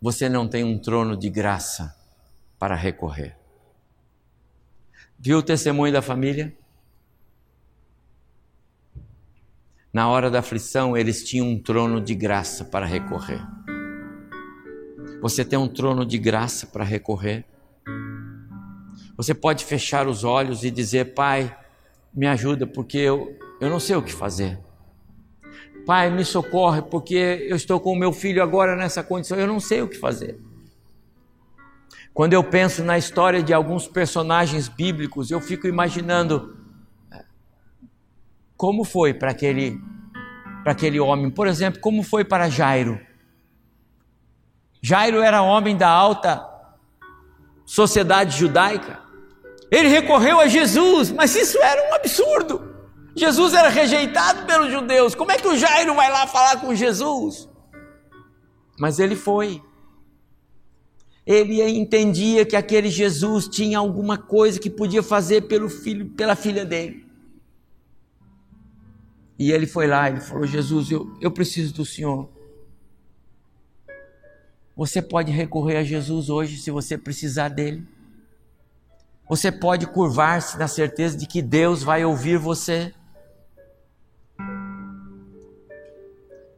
você 0.00 0.28
não 0.28 0.48
tem 0.48 0.64
um 0.64 0.78
trono 0.78 1.16
de 1.16 1.28
graça 1.28 1.94
para 2.58 2.74
recorrer. 2.74 3.36
Viu 5.18 5.38
o 5.38 5.42
testemunho 5.42 5.92
da 5.92 6.00
família? 6.00 6.56
Na 9.92 10.08
hora 10.08 10.30
da 10.30 10.38
aflição, 10.38 10.96
eles 10.96 11.24
tinham 11.24 11.48
um 11.48 11.60
trono 11.60 12.00
de 12.00 12.14
graça 12.14 12.64
para 12.64 12.86
recorrer. 12.86 13.44
Você 15.20 15.44
tem 15.44 15.58
um 15.58 15.68
trono 15.68 16.06
de 16.06 16.16
graça 16.16 16.66
para 16.66 16.84
recorrer? 16.84 17.44
Você 19.16 19.34
pode 19.34 19.64
fechar 19.66 20.08
os 20.08 20.24
olhos 20.24 20.64
e 20.64 20.70
dizer: 20.70 21.12
Pai, 21.12 21.54
me 22.14 22.26
ajuda, 22.26 22.66
porque 22.66 22.96
eu, 22.96 23.36
eu 23.60 23.68
não 23.68 23.78
sei 23.78 23.96
o 23.96 24.02
que 24.02 24.12
fazer. 24.12 24.58
Pai, 25.90 26.08
me 26.08 26.24
socorre, 26.24 26.82
porque 26.82 27.48
eu 27.48 27.56
estou 27.56 27.80
com 27.80 27.92
o 27.92 27.96
meu 27.96 28.12
filho 28.12 28.44
agora 28.44 28.76
nessa 28.76 29.02
condição, 29.02 29.36
eu 29.36 29.46
não 29.48 29.58
sei 29.58 29.82
o 29.82 29.88
que 29.88 29.98
fazer. 29.98 30.38
Quando 32.14 32.32
eu 32.32 32.44
penso 32.44 32.84
na 32.84 32.96
história 32.96 33.42
de 33.42 33.52
alguns 33.52 33.88
personagens 33.88 34.68
bíblicos, 34.68 35.32
eu 35.32 35.40
fico 35.40 35.66
imaginando 35.66 36.56
é, 37.12 37.24
como 38.56 38.84
foi 38.84 39.12
para 39.12 39.32
aquele, 39.32 39.80
para 40.62 40.70
aquele 40.70 41.00
homem. 41.00 41.28
Por 41.28 41.48
exemplo, 41.48 41.80
como 41.80 42.04
foi 42.04 42.22
para 42.24 42.48
Jairo. 42.48 43.00
Jairo 44.80 45.20
era 45.20 45.42
homem 45.42 45.76
da 45.76 45.88
alta 45.88 46.48
sociedade 47.66 48.38
judaica. 48.38 49.00
Ele 49.72 49.88
recorreu 49.88 50.38
a 50.38 50.46
Jesus, 50.46 51.10
mas 51.10 51.34
isso 51.34 51.60
era 51.60 51.90
um 51.90 51.94
absurdo. 51.94 52.69
Jesus 53.20 53.52
era 53.52 53.68
rejeitado 53.68 54.46
pelos 54.46 54.72
judeus. 54.72 55.14
Como 55.14 55.30
é 55.30 55.36
que 55.36 55.46
o 55.46 55.56
Jairo 55.56 55.94
vai 55.94 56.10
lá 56.10 56.26
falar 56.26 56.60
com 56.60 56.74
Jesus? 56.74 57.48
Mas 58.78 58.98
ele 58.98 59.14
foi. 59.14 59.62
Ele 61.26 61.62
entendia 61.62 62.46
que 62.46 62.56
aquele 62.56 62.88
Jesus 62.88 63.46
tinha 63.46 63.78
alguma 63.78 64.16
coisa 64.16 64.58
que 64.58 64.70
podia 64.70 65.02
fazer 65.02 65.42
pelo 65.42 65.68
filho, 65.68 66.08
pela 66.10 66.34
filha 66.34 66.64
dele. 66.64 67.06
E 69.38 69.52
ele 69.52 69.66
foi 69.66 69.86
lá, 69.86 70.08
ele 70.08 70.20
falou: 70.20 70.46
Jesus, 70.46 70.90
eu, 70.90 71.14
eu 71.20 71.30
preciso 71.30 71.74
do 71.74 71.84
Senhor. 71.84 72.28
Você 74.74 75.02
pode 75.02 75.30
recorrer 75.30 75.76
a 75.76 75.84
Jesus 75.84 76.30
hoje 76.30 76.56
se 76.56 76.70
você 76.70 76.96
precisar 76.96 77.48
dele. 77.48 77.86
Você 79.28 79.52
pode 79.52 79.86
curvar-se 79.86 80.58
na 80.58 80.66
certeza 80.66 81.18
de 81.18 81.26
que 81.26 81.42
Deus 81.42 81.82
vai 81.82 82.02
ouvir 82.04 82.38
você. 82.38 82.94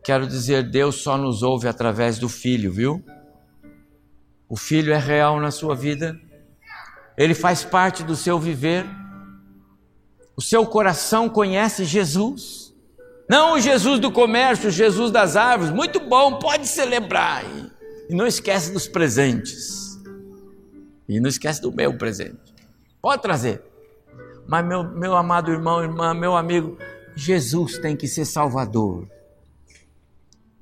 Quero 0.04 0.26
dizer, 0.26 0.68
Deus 0.68 0.96
só 0.96 1.16
nos 1.16 1.42
ouve 1.42 1.68
através 1.68 2.18
do 2.18 2.28
Filho, 2.28 2.72
viu? 2.72 3.04
O 4.48 4.56
Filho 4.56 4.92
é 4.92 4.98
real 4.98 5.40
na 5.40 5.50
sua 5.50 5.74
vida, 5.74 6.18
ele 7.16 7.34
faz 7.34 7.64
parte 7.64 8.02
do 8.02 8.16
seu 8.16 8.38
viver. 8.38 8.84
O 10.36 10.42
seu 10.42 10.66
coração 10.66 11.28
conhece 11.28 11.84
Jesus, 11.84 12.74
não 13.28 13.54
o 13.54 13.60
Jesus 13.60 14.00
do 14.00 14.10
comércio, 14.10 14.68
o 14.68 14.72
Jesus 14.72 15.10
das 15.10 15.36
árvores. 15.36 15.72
Muito 15.72 16.00
bom, 16.00 16.38
pode 16.38 16.66
celebrar. 16.66 17.44
E 18.08 18.14
não 18.14 18.26
esquece 18.26 18.72
dos 18.72 18.86
presentes. 18.86 19.98
E 21.08 21.20
não 21.20 21.28
esquece 21.28 21.60
do 21.62 21.72
meu 21.72 21.96
presente. 21.96 22.54
Pode 23.00 23.22
trazer. 23.22 23.62
Mas, 24.46 24.66
meu, 24.66 24.84
meu 24.84 25.16
amado 25.16 25.50
irmão, 25.50 25.82
irmã, 25.82 26.12
meu 26.12 26.36
amigo, 26.36 26.76
Jesus 27.14 27.78
tem 27.78 27.96
que 27.96 28.06
ser 28.06 28.24
Salvador. 28.24 29.08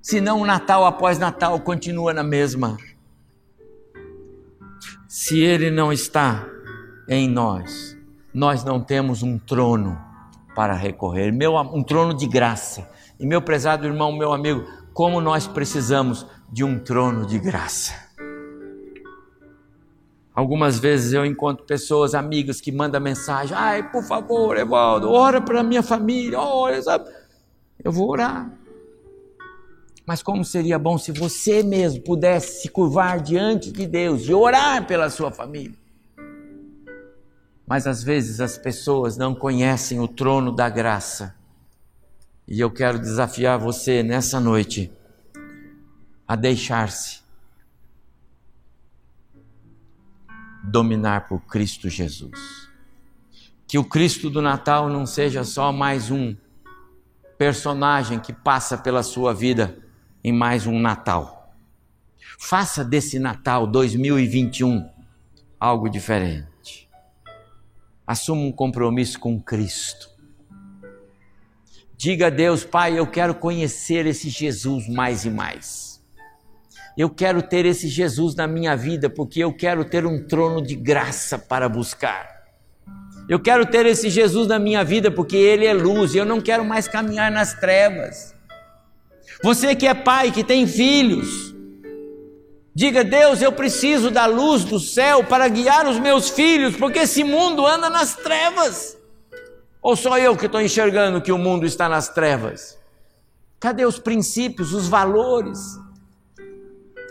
Senão 0.03 0.41
o 0.41 0.47
Natal 0.47 0.87
após 0.87 1.19
Natal 1.19 1.61
continua 1.61 2.15
na 2.15 2.23
mesma. 2.23 2.77
Se 5.07 5.41
Ele 5.41 5.71
não 5.71 5.93
está 5.93 6.47
em 7.09 7.29
nós, 7.29 7.97
nós 8.33 8.65
não 8.65 8.81
temos 8.81 9.23
um 9.23 9.39
trono 9.39 9.99
para 10.55 10.75
recorrer, 10.75 11.33
meu, 11.33 11.57
um 11.57 11.83
trono 11.83 12.15
de 12.15 12.27
graça. 12.27 12.89
E 13.19 13.27
meu 13.27 13.43
prezado 13.43 13.87
irmão, 13.87 14.13
meu 14.13 14.33
amigo, 14.33 14.65
como 14.95 15.21
nós 15.21 15.47
precisamos 15.47 16.27
de 16.51 16.65
um 16.65 16.79
trono 16.79 17.27
de 17.27 17.39
graça. 17.39 17.93
Algumas 20.35 20.79
vezes 20.79 21.13
eu 21.13 21.27
encontro 21.27 21.67
pessoas, 21.67 22.15
amigos, 22.15 22.61
que 22.61 22.73
mandam 22.73 23.01
mensagem: 23.01 23.55
ai, 23.57 23.91
por 23.91 24.03
favor, 24.03 24.57
Evaldo, 24.57 25.11
ora 25.11 25.41
para 25.41 25.63
minha 25.63 25.83
família, 25.83 26.39
sabe? 26.83 27.11
Eu 27.83 27.93
vou 27.93 28.09
orar. 28.11 28.51
Mas 30.11 30.25
como 30.25 30.45
seria 30.45 30.77
bom 30.77 30.99
se 30.99 31.13
você 31.13 31.63
mesmo 31.63 32.03
pudesse 32.03 32.63
se 32.63 32.69
curvar 32.69 33.21
diante 33.21 33.71
de 33.71 33.87
Deus 33.87 34.23
e 34.23 34.35
orar 34.35 34.85
pela 34.85 35.09
sua 35.09 35.31
família. 35.31 35.79
Mas 37.65 37.87
às 37.87 38.03
vezes 38.03 38.41
as 38.41 38.59
pessoas 38.59 39.17
não 39.17 39.37
conhecem 39.37 40.01
o 40.01 40.09
trono 40.09 40.51
da 40.51 40.69
graça. 40.69 41.37
E 42.45 42.59
eu 42.59 42.73
quero 42.73 42.99
desafiar 42.99 43.57
você 43.57 44.03
nessa 44.03 44.41
noite 44.41 44.93
a 46.27 46.35
deixar-se 46.35 47.21
dominar 50.65 51.29
por 51.29 51.41
Cristo 51.43 51.89
Jesus. 51.89 52.69
Que 53.65 53.79
o 53.79 53.85
Cristo 53.85 54.29
do 54.29 54.43
Natal 54.43 54.89
não 54.89 55.07
seja 55.07 55.45
só 55.45 55.73
mais 55.73 56.11
um 56.11 56.35
personagem 57.39 58.19
que 58.19 58.33
passa 58.33 58.77
pela 58.77 59.05
sua 59.05 59.33
vida 59.33 59.89
em 60.23 60.33
mais 60.33 60.67
um 60.67 60.79
Natal. 60.79 61.55
Faça 62.39 62.85
desse 62.85 63.19
Natal 63.19 63.67
2021 63.67 64.89
algo 65.59 65.89
diferente. 65.89 66.89
Assuma 68.07 68.43
um 68.43 68.53
compromisso 68.53 69.19
com 69.19 69.41
Cristo. 69.41 70.11
Diga 71.97 72.29
a 72.29 72.31
Deus, 72.31 72.65
Pai, 72.65 72.99
eu 72.99 73.07
quero 73.07 73.35
conhecer 73.35 74.07
esse 74.07 74.31
Jesus 74.31 74.89
mais 74.89 75.25
e 75.25 75.31
mais. 75.31 76.03
Eu 76.97 77.09
quero 77.09 77.43
ter 77.43 77.67
esse 77.67 77.89
Jesus 77.89 78.35
na 78.35 78.47
minha 78.47 78.75
vida, 78.75 79.09
porque 79.09 79.41
eu 79.41 79.53
quero 79.53 79.85
ter 79.85 80.05
um 80.05 80.27
trono 80.27 80.63
de 80.63 80.75
graça 80.75 81.39
para 81.39 81.69
buscar. 81.69 82.41
Eu 83.29 83.39
quero 83.39 83.65
ter 83.65 83.87
esse 83.87 84.11
Jesus 84.11 84.49
na 84.49 84.59
minha 84.59 84.83
vida, 84.83 85.11
porque 85.11 85.37
Ele 85.37 85.65
é 85.65 85.73
luz, 85.73 86.15
e 86.15 86.19
eu 86.19 86.25
não 86.25 86.41
quero 86.41 86.65
mais 86.65 86.89
caminhar 86.89 87.31
nas 87.31 87.55
trevas. 87.55 88.35
Você 89.43 89.75
que 89.75 89.87
é 89.87 89.95
pai, 89.95 90.31
que 90.31 90.45
tem 90.45 90.67
filhos, 90.67 91.55
diga: 92.75 93.03
Deus, 93.03 93.41
eu 93.41 93.53
preciso 93.53 94.11
da 94.11 94.27
luz 94.27 94.65
do 94.65 94.79
céu 94.79 95.25
para 95.25 95.49
guiar 95.49 95.89
os 95.89 95.99
meus 95.99 96.29
filhos, 96.29 96.77
porque 96.77 97.01
esse 97.01 97.25
mundo 97.25 97.67
anda 97.67 97.89
nas 97.89 98.15
trevas. 98.17 98.99
Ou 99.83 99.97
só 99.97 100.19
eu 100.19 100.37
que 100.37 100.47
estou 100.47 100.61
enxergando 100.61 101.23
que 101.23 101.33
o 101.33 101.39
mundo 101.39 101.65
está 101.65 101.89
nas 101.89 102.09
trevas? 102.11 102.79
Cadê 103.59 103.87
os 103.87 103.99
princípios, 103.99 104.75
os 104.75 104.89
valores? 104.89 105.59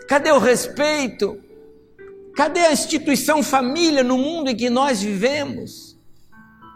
Cadê 0.08 0.30
o 0.30 0.38
respeito? 0.38 1.36
Cadê 2.36 2.60
a 2.60 2.72
instituição 2.72 3.42
família 3.42 4.04
no 4.04 4.16
mundo 4.16 4.50
em 4.50 4.56
que 4.56 4.70
nós 4.70 5.02
vivemos? 5.02 5.98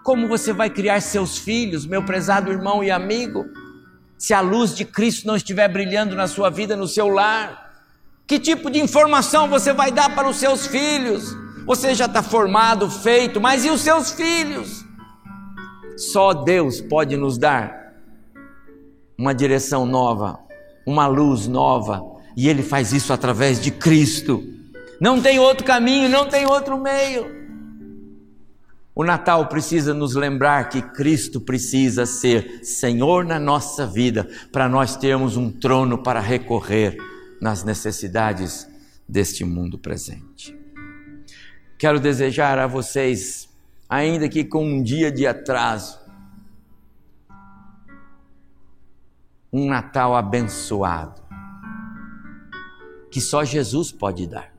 Como 0.04 0.28
você 0.28 0.52
vai 0.52 0.68
criar 0.68 1.00
seus 1.00 1.38
filhos, 1.38 1.86
meu 1.86 2.04
prezado 2.04 2.50
irmão 2.50 2.82
e 2.82 2.90
amigo? 2.90 3.44
Se 4.24 4.32
a 4.32 4.40
luz 4.40 4.74
de 4.74 4.86
Cristo 4.86 5.26
não 5.26 5.36
estiver 5.36 5.68
brilhando 5.68 6.16
na 6.16 6.26
sua 6.26 6.48
vida, 6.48 6.74
no 6.74 6.88
seu 6.88 7.08
lar? 7.08 7.74
Que 8.26 8.40
tipo 8.40 8.70
de 8.70 8.80
informação 8.80 9.50
você 9.50 9.70
vai 9.70 9.92
dar 9.92 10.14
para 10.14 10.26
os 10.26 10.38
seus 10.38 10.66
filhos? 10.66 11.36
Você 11.66 11.94
já 11.94 12.06
está 12.06 12.22
formado, 12.22 12.90
feito, 12.90 13.38
mas 13.38 13.66
e 13.66 13.70
os 13.70 13.82
seus 13.82 14.12
filhos? 14.12 14.82
Só 15.98 16.32
Deus 16.32 16.80
pode 16.80 17.18
nos 17.18 17.36
dar 17.36 17.92
uma 19.18 19.34
direção 19.34 19.84
nova, 19.84 20.38
uma 20.86 21.06
luz 21.06 21.46
nova, 21.46 22.02
e 22.34 22.48
Ele 22.48 22.62
faz 22.62 22.94
isso 22.94 23.12
através 23.12 23.60
de 23.60 23.70
Cristo. 23.70 24.42
Não 24.98 25.20
tem 25.20 25.38
outro 25.38 25.66
caminho, 25.66 26.08
não 26.08 26.26
tem 26.30 26.46
outro 26.46 26.80
meio. 26.80 27.43
O 28.94 29.02
Natal 29.02 29.48
precisa 29.48 29.92
nos 29.92 30.14
lembrar 30.14 30.68
que 30.68 30.80
Cristo 30.80 31.40
precisa 31.40 32.06
ser 32.06 32.64
Senhor 32.64 33.24
na 33.24 33.40
nossa 33.40 33.84
vida, 33.84 34.28
para 34.52 34.68
nós 34.68 34.96
termos 34.96 35.36
um 35.36 35.50
trono 35.50 36.00
para 36.00 36.20
recorrer 36.20 36.96
nas 37.40 37.64
necessidades 37.64 38.68
deste 39.08 39.44
mundo 39.44 39.76
presente. 39.76 40.56
Quero 41.76 41.98
desejar 41.98 42.56
a 42.56 42.68
vocês, 42.68 43.48
ainda 43.88 44.28
que 44.28 44.44
com 44.44 44.64
um 44.64 44.80
dia 44.80 45.10
de 45.10 45.26
atraso, 45.26 45.98
um 49.52 49.68
Natal 49.68 50.14
abençoado, 50.14 51.20
que 53.10 53.20
só 53.20 53.44
Jesus 53.44 53.90
pode 53.90 54.28
dar 54.28 54.53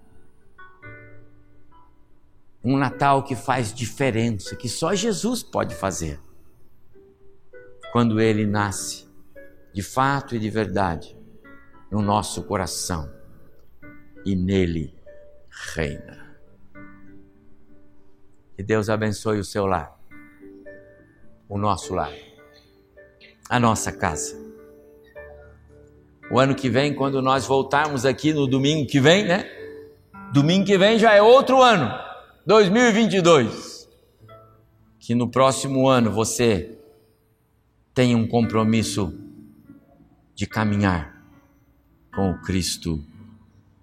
um 2.65 2.78
Natal 2.78 3.21
que 3.21 3.36
faz 3.36 3.71
diferença, 3.71 4.56
que 4.56 4.67
só 4.67 4.95
Jesus 4.95 5.43
pode 5.43 5.75
fazer. 5.75 6.19
Quando 7.91 8.19
ele 8.19 8.43
nasce, 8.43 9.08
de 9.71 9.84
fato 9.84 10.36
e 10.36 10.39
de 10.39 10.49
verdade, 10.49 11.15
no 11.91 12.01
nosso 12.01 12.41
coração 12.43 13.13
e 14.25 14.36
nele 14.36 14.97
reina. 15.75 16.36
Que 18.56 18.63
Deus 18.63 18.89
abençoe 18.89 19.38
o 19.38 19.45
seu 19.45 19.67
lar, 19.67 19.95
o 21.47 21.60
nosso 21.60 21.93
lar, 21.93 22.12
a 23.47 23.60
nossa 23.60 23.91
casa. 23.91 24.43
O 26.32 26.39
ano 26.39 26.56
que 26.56 26.67
vem, 26.67 26.95
quando 26.95 27.21
nós 27.21 27.45
voltarmos 27.45 28.06
aqui 28.06 28.34
no 28.34 28.47
domingo 28.47 28.89
que 28.89 28.99
vem, 28.99 29.23
né? 29.23 29.47
Domingo 30.34 30.65
que 30.65 30.80
vem 30.80 30.97
já 30.97 31.13
é 31.13 31.21
outro 31.21 31.62
ano. 31.62 32.05
2022. 32.46 33.90
Que 35.00 35.16
no 35.16 35.28
próximo 35.28 35.88
ano 35.88 36.12
você 36.12 36.78
tenha 37.94 38.16
um 38.16 38.28
compromisso 38.28 39.18
de 40.36 40.46
caminhar 40.46 41.26
com 42.14 42.30
o 42.30 42.42
Cristo 42.42 43.04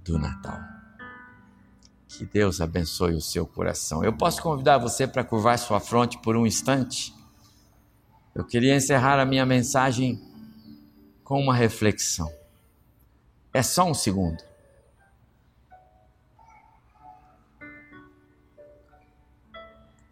do 0.05 0.16
Natal. 0.16 0.61
Que 2.07 2.25
Deus 2.25 2.61
abençoe 2.61 3.14
o 3.14 3.20
seu 3.20 3.44
coração. 3.44 4.05
Eu 4.05 4.12
posso 4.12 4.40
convidar 4.40 4.79
você 4.79 5.09
para 5.09 5.25
curvar 5.25 5.59
sua 5.59 5.81
fronte 5.81 6.18
por 6.18 6.37
um 6.37 6.46
instante? 6.46 7.12
Eu 8.35 8.44
queria 8.44 8.77
encerrar 8.77 9.18
a 9.18 9.25
minha 9.25 9.44
mensagem 9.44 10.22
com 11.25 11.40
uma 11.40 11.55
reflexão. 11.55 12.33
É 13.53 13.62
só 13.62 13.85
um 13.85 13.94
segundo. 13.94 14.51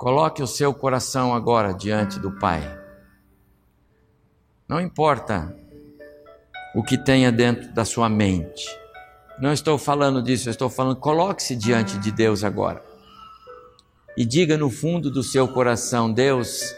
Coloque 0.01 0.43
o 0.43 0.47
seu 0.47 0.73
coração 0.73 1.35
agora 1.35 1.75
diante 1.75 2.19
do 2.19 2.31
Pai. 2.31 2.63
Não 4.67 4.81
importa 4.81 5.55
o 6.75 6.83
que 6.83 6.97
tenha 6.97 7.31
dentro 7.31 7.71
da 7.75 7.85
sua 7.85 8.09
mente. 8.09 8.67
Não 9.39 9.53
estou 9.53 9.77
falando 9.77 10.23
disso, 10.23 10.49
eu 10.49 10.53
estou 10.53 10.71
falando, 10.71 10.97
coloque-se 10.97 11.55
diante 11.55 11.99
de 11.99 12.11
Deus 12.11 12.43
agora. 12.43 12.83
E 14.17 14.25
diga 14.25 14.57
no 14.57 14.71
fundo 14.71 15.11
do 15.11 15.23
seu 15.23 15.47
coração: 15.47 16.11
Deus, 16.11 16.75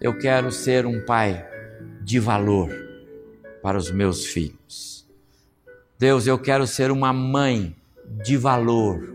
eu 0.00 0.18
quero 0.18 0.50
ser 0.50 0.84
um 0.84 1.04
pai 1.04 1.46
de 2.02 2.18
valor 2.18 2.74
para 3.62 3.78
os 3.78 3.88
meus 3.92 4.26
filhos. 4.26 5.06
Deus, 5.96 6.26
eu 6.26 6.36
quero 6.36 6.66
ser 6.66 6.90
uma 6.90 7.12
mãe 7.12 7.76
de 8.24 8.36
valor 8.36 9.14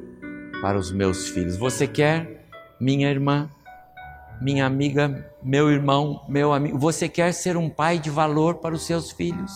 para 0.61 0.77
os 0.77 0.93
meus 0.93 1.27
filhos. 1.27 1.57
Você 1.57 1.85
quer? 1.85 2.42
Minha 2.83 3.09
irmã, 3.09 3.49
minha 4.41 4.65
amiga, 4.65 5.33
meu 5.41 5.71
irmão, 5.71 6.25
meu 6.27 6.51
amigo, 6.51 6.77
você 6.77 7.07
quer 7.07 7.33
ser 7.33 7.55
um 7.55 7.69
pai 7.69 7.97
de 7.97 8.09
valor 8.09 8.55
para 8.55 8.75
os 8.75 8.83
seus 8.85 9.09
filhos? 9.09 9.53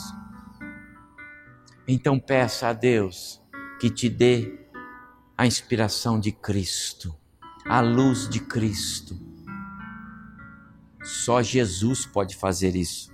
Então 1.85 2.17
peça 2.17 2.69
a 2.69 2.73
Deus 2.73 3.41
que 3.81 3.89
te 3.89 4.07
dê 4.07 4.57
a 5.37 5.45
inspiração 5.45 6.17
de 6.17 6.31
Cristo, 6.31 7.13
a 7.65 7.81
luz 7.81 8.29
de 8.29 8.39
Cristo. 8.39 9.19
Só 11.03 11.41
Jesus 11.41 12.05
pode 12.05 12.33
fazer 12.33 12.75
isso. 12.77 13.13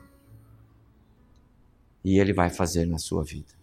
E 2.03 2.19
Ele 2.19 2.33
vai 2.33 2.51
fazer 2.51 2.85
na 2.85 2.99
sua 2.99 3.23
vida. 3.23 3.62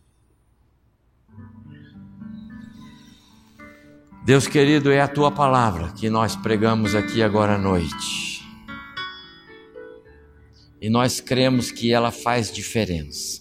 Deus 4.22 4.46
querido, 4.46 4.92
é 4.92 5.00
a 5.00 5.08
tua 5.08 5.30
palavra 5.30 5.92
que 5.92 6.10
nós 6.10 6.36
pregamos 6.36 6.94
aqui 6.94 7.22
agora 7.22 7.54
à 7.54 7.58
noite. 7.58 8.44
E 10.78 10.90
nós 10.90 11.20
cremos 11.20 11.70
que 11.70 11.90
ela 11.90 12.10
faz 12.10 12.52
diferença. 12.52 13.40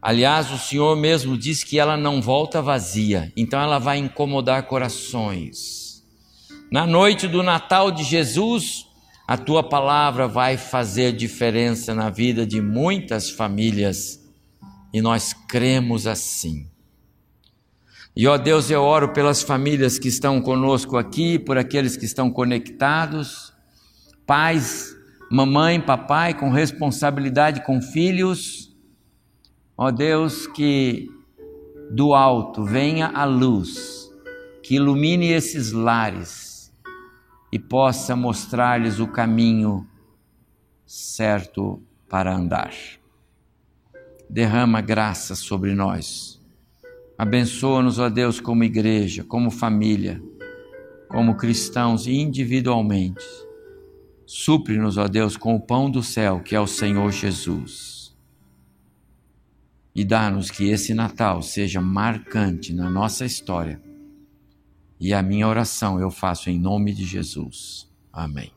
Aliás, 0.00 0.52
o 0.52 0.58
Senhor 0.58 0.94
mesmo 0.94 1.38
diz 1.38 1.64
que 1.64 1.78
ela 1.78 1.96
não 1.96 2.20
volta 2.20 2.60
vazia, 2.60 3.32
então 3.34 3.58
ela 3.58 3.78
vai 3.78 3.96
incomodar 3.96 4.64
corações. 4.64 6.04
Na 6.70 6.86
noite 6.86 7.26
do 7.26 7.42
Natal 7.42 7.90
de 7.90 8.04
Jesus, 8.04 8.86
a 9.26 9.38
tua 9.38 9.62
palavra 9.62 10.28
vai 10.28 10.58
fazer 10.58 11.12
diferença 11.12 11.94
na 11.94 12.10
vida 12.10 12.46
de 12.46 12.60
muitas 12.60 13.30
famílias 13.30 14.20
e 14.92 15.00
nós 15.00 15.32
cremos 15.32 16.06
assim. 16.06 16.68
E 18.16 18.26
ó 18.26 18.38
Deus, 18.38 18.70
eu 18.70 18.80
oro 18.80 19.10
pelas 19.12 19.42
famílias 19.42 19.98
que 19.98 20.08
estão 20.08 20.40
conosco 20.40 20.96
aqui, 20.96 21.38
por 21.38 21.58
aqueles 21.58 21.98
que 21.98 22.06
estão 22.06 22.30
conectados, 22.30 23.52
pais, 24.26 24.96
mamãe, 25.30 25.78
papai, 25.78 26.32
com 26.32 26.48
responsabilidade 26.48 27.62
com 27.62 27.78
filhos. 27.82 28.74
Ó 29.76 29.90
Deus, 29.90 30.46
que 30.46 31.10
do 31.90 32.14
alto 32.14 32.64
venha 32.64 33.08
a 33.08 33.26
luz, 33.26 34.10
que 34.62 34.76
ilumine 34.76 35.26
esses 35.32 35.72
lares 35.72 36.72
e 37.52 37.58
possa 37.58 38.16
mostrar-lhes 38.16 38.98
o 38.98 39.06
caminho 39.06 39.86
certo 40.86 41.82
para 42.08 42.34
andar. 42.34 42.72
Derrama 44.30 44.80
graça 44.80 45.34
sobre 45.34 45.74
nós 45.74 46.35
Abençoa-nos, 47.18 47.98
ó 47.98 48.10
Deus, 48.10 48.40
como 48.40 48.62
igreja, 48.62 49.24
como 49.24 49.50
família, 49.50 50.22
como 51.08 51.36
cristãos 51.36 52.06
individualmente. 52.06 53.24
Supre-nos, 54.26 54.98
ó 54.98 55.08
Deus, 55.08 55.36
com 55.36 55.54
o 55.54 55.60
pão 55.60 55.90
do 55.90 56.02
céu, 56.02 56.40
que 56.40 56.54
é 56.54 56.60
o 56.60 56.66
Senhor 56.66 57.10
Jesus. 57.10 58.14
E 59.94 60.04
dá-nos 60.04 60.50
que 60.50 60.68
esse 60.68 60.92
Natal 60.92 61.40
seja 61.40 61.80
marcante 61.80 62.74
na 62.74 62.90
nossa 62.90 63.24
história. 63.24 63.80
E 65.00 65.14
a 65.14 65.22
minha 65.22 65.48
oração 65.48 65.98
eu 65.98 66.10
faço 66.10 66.50
em 66.50 66.58
nome 66.58 66.92
de 66.92 67.04
Jesus. 67.04 67.88
Amém. 68.12 68.55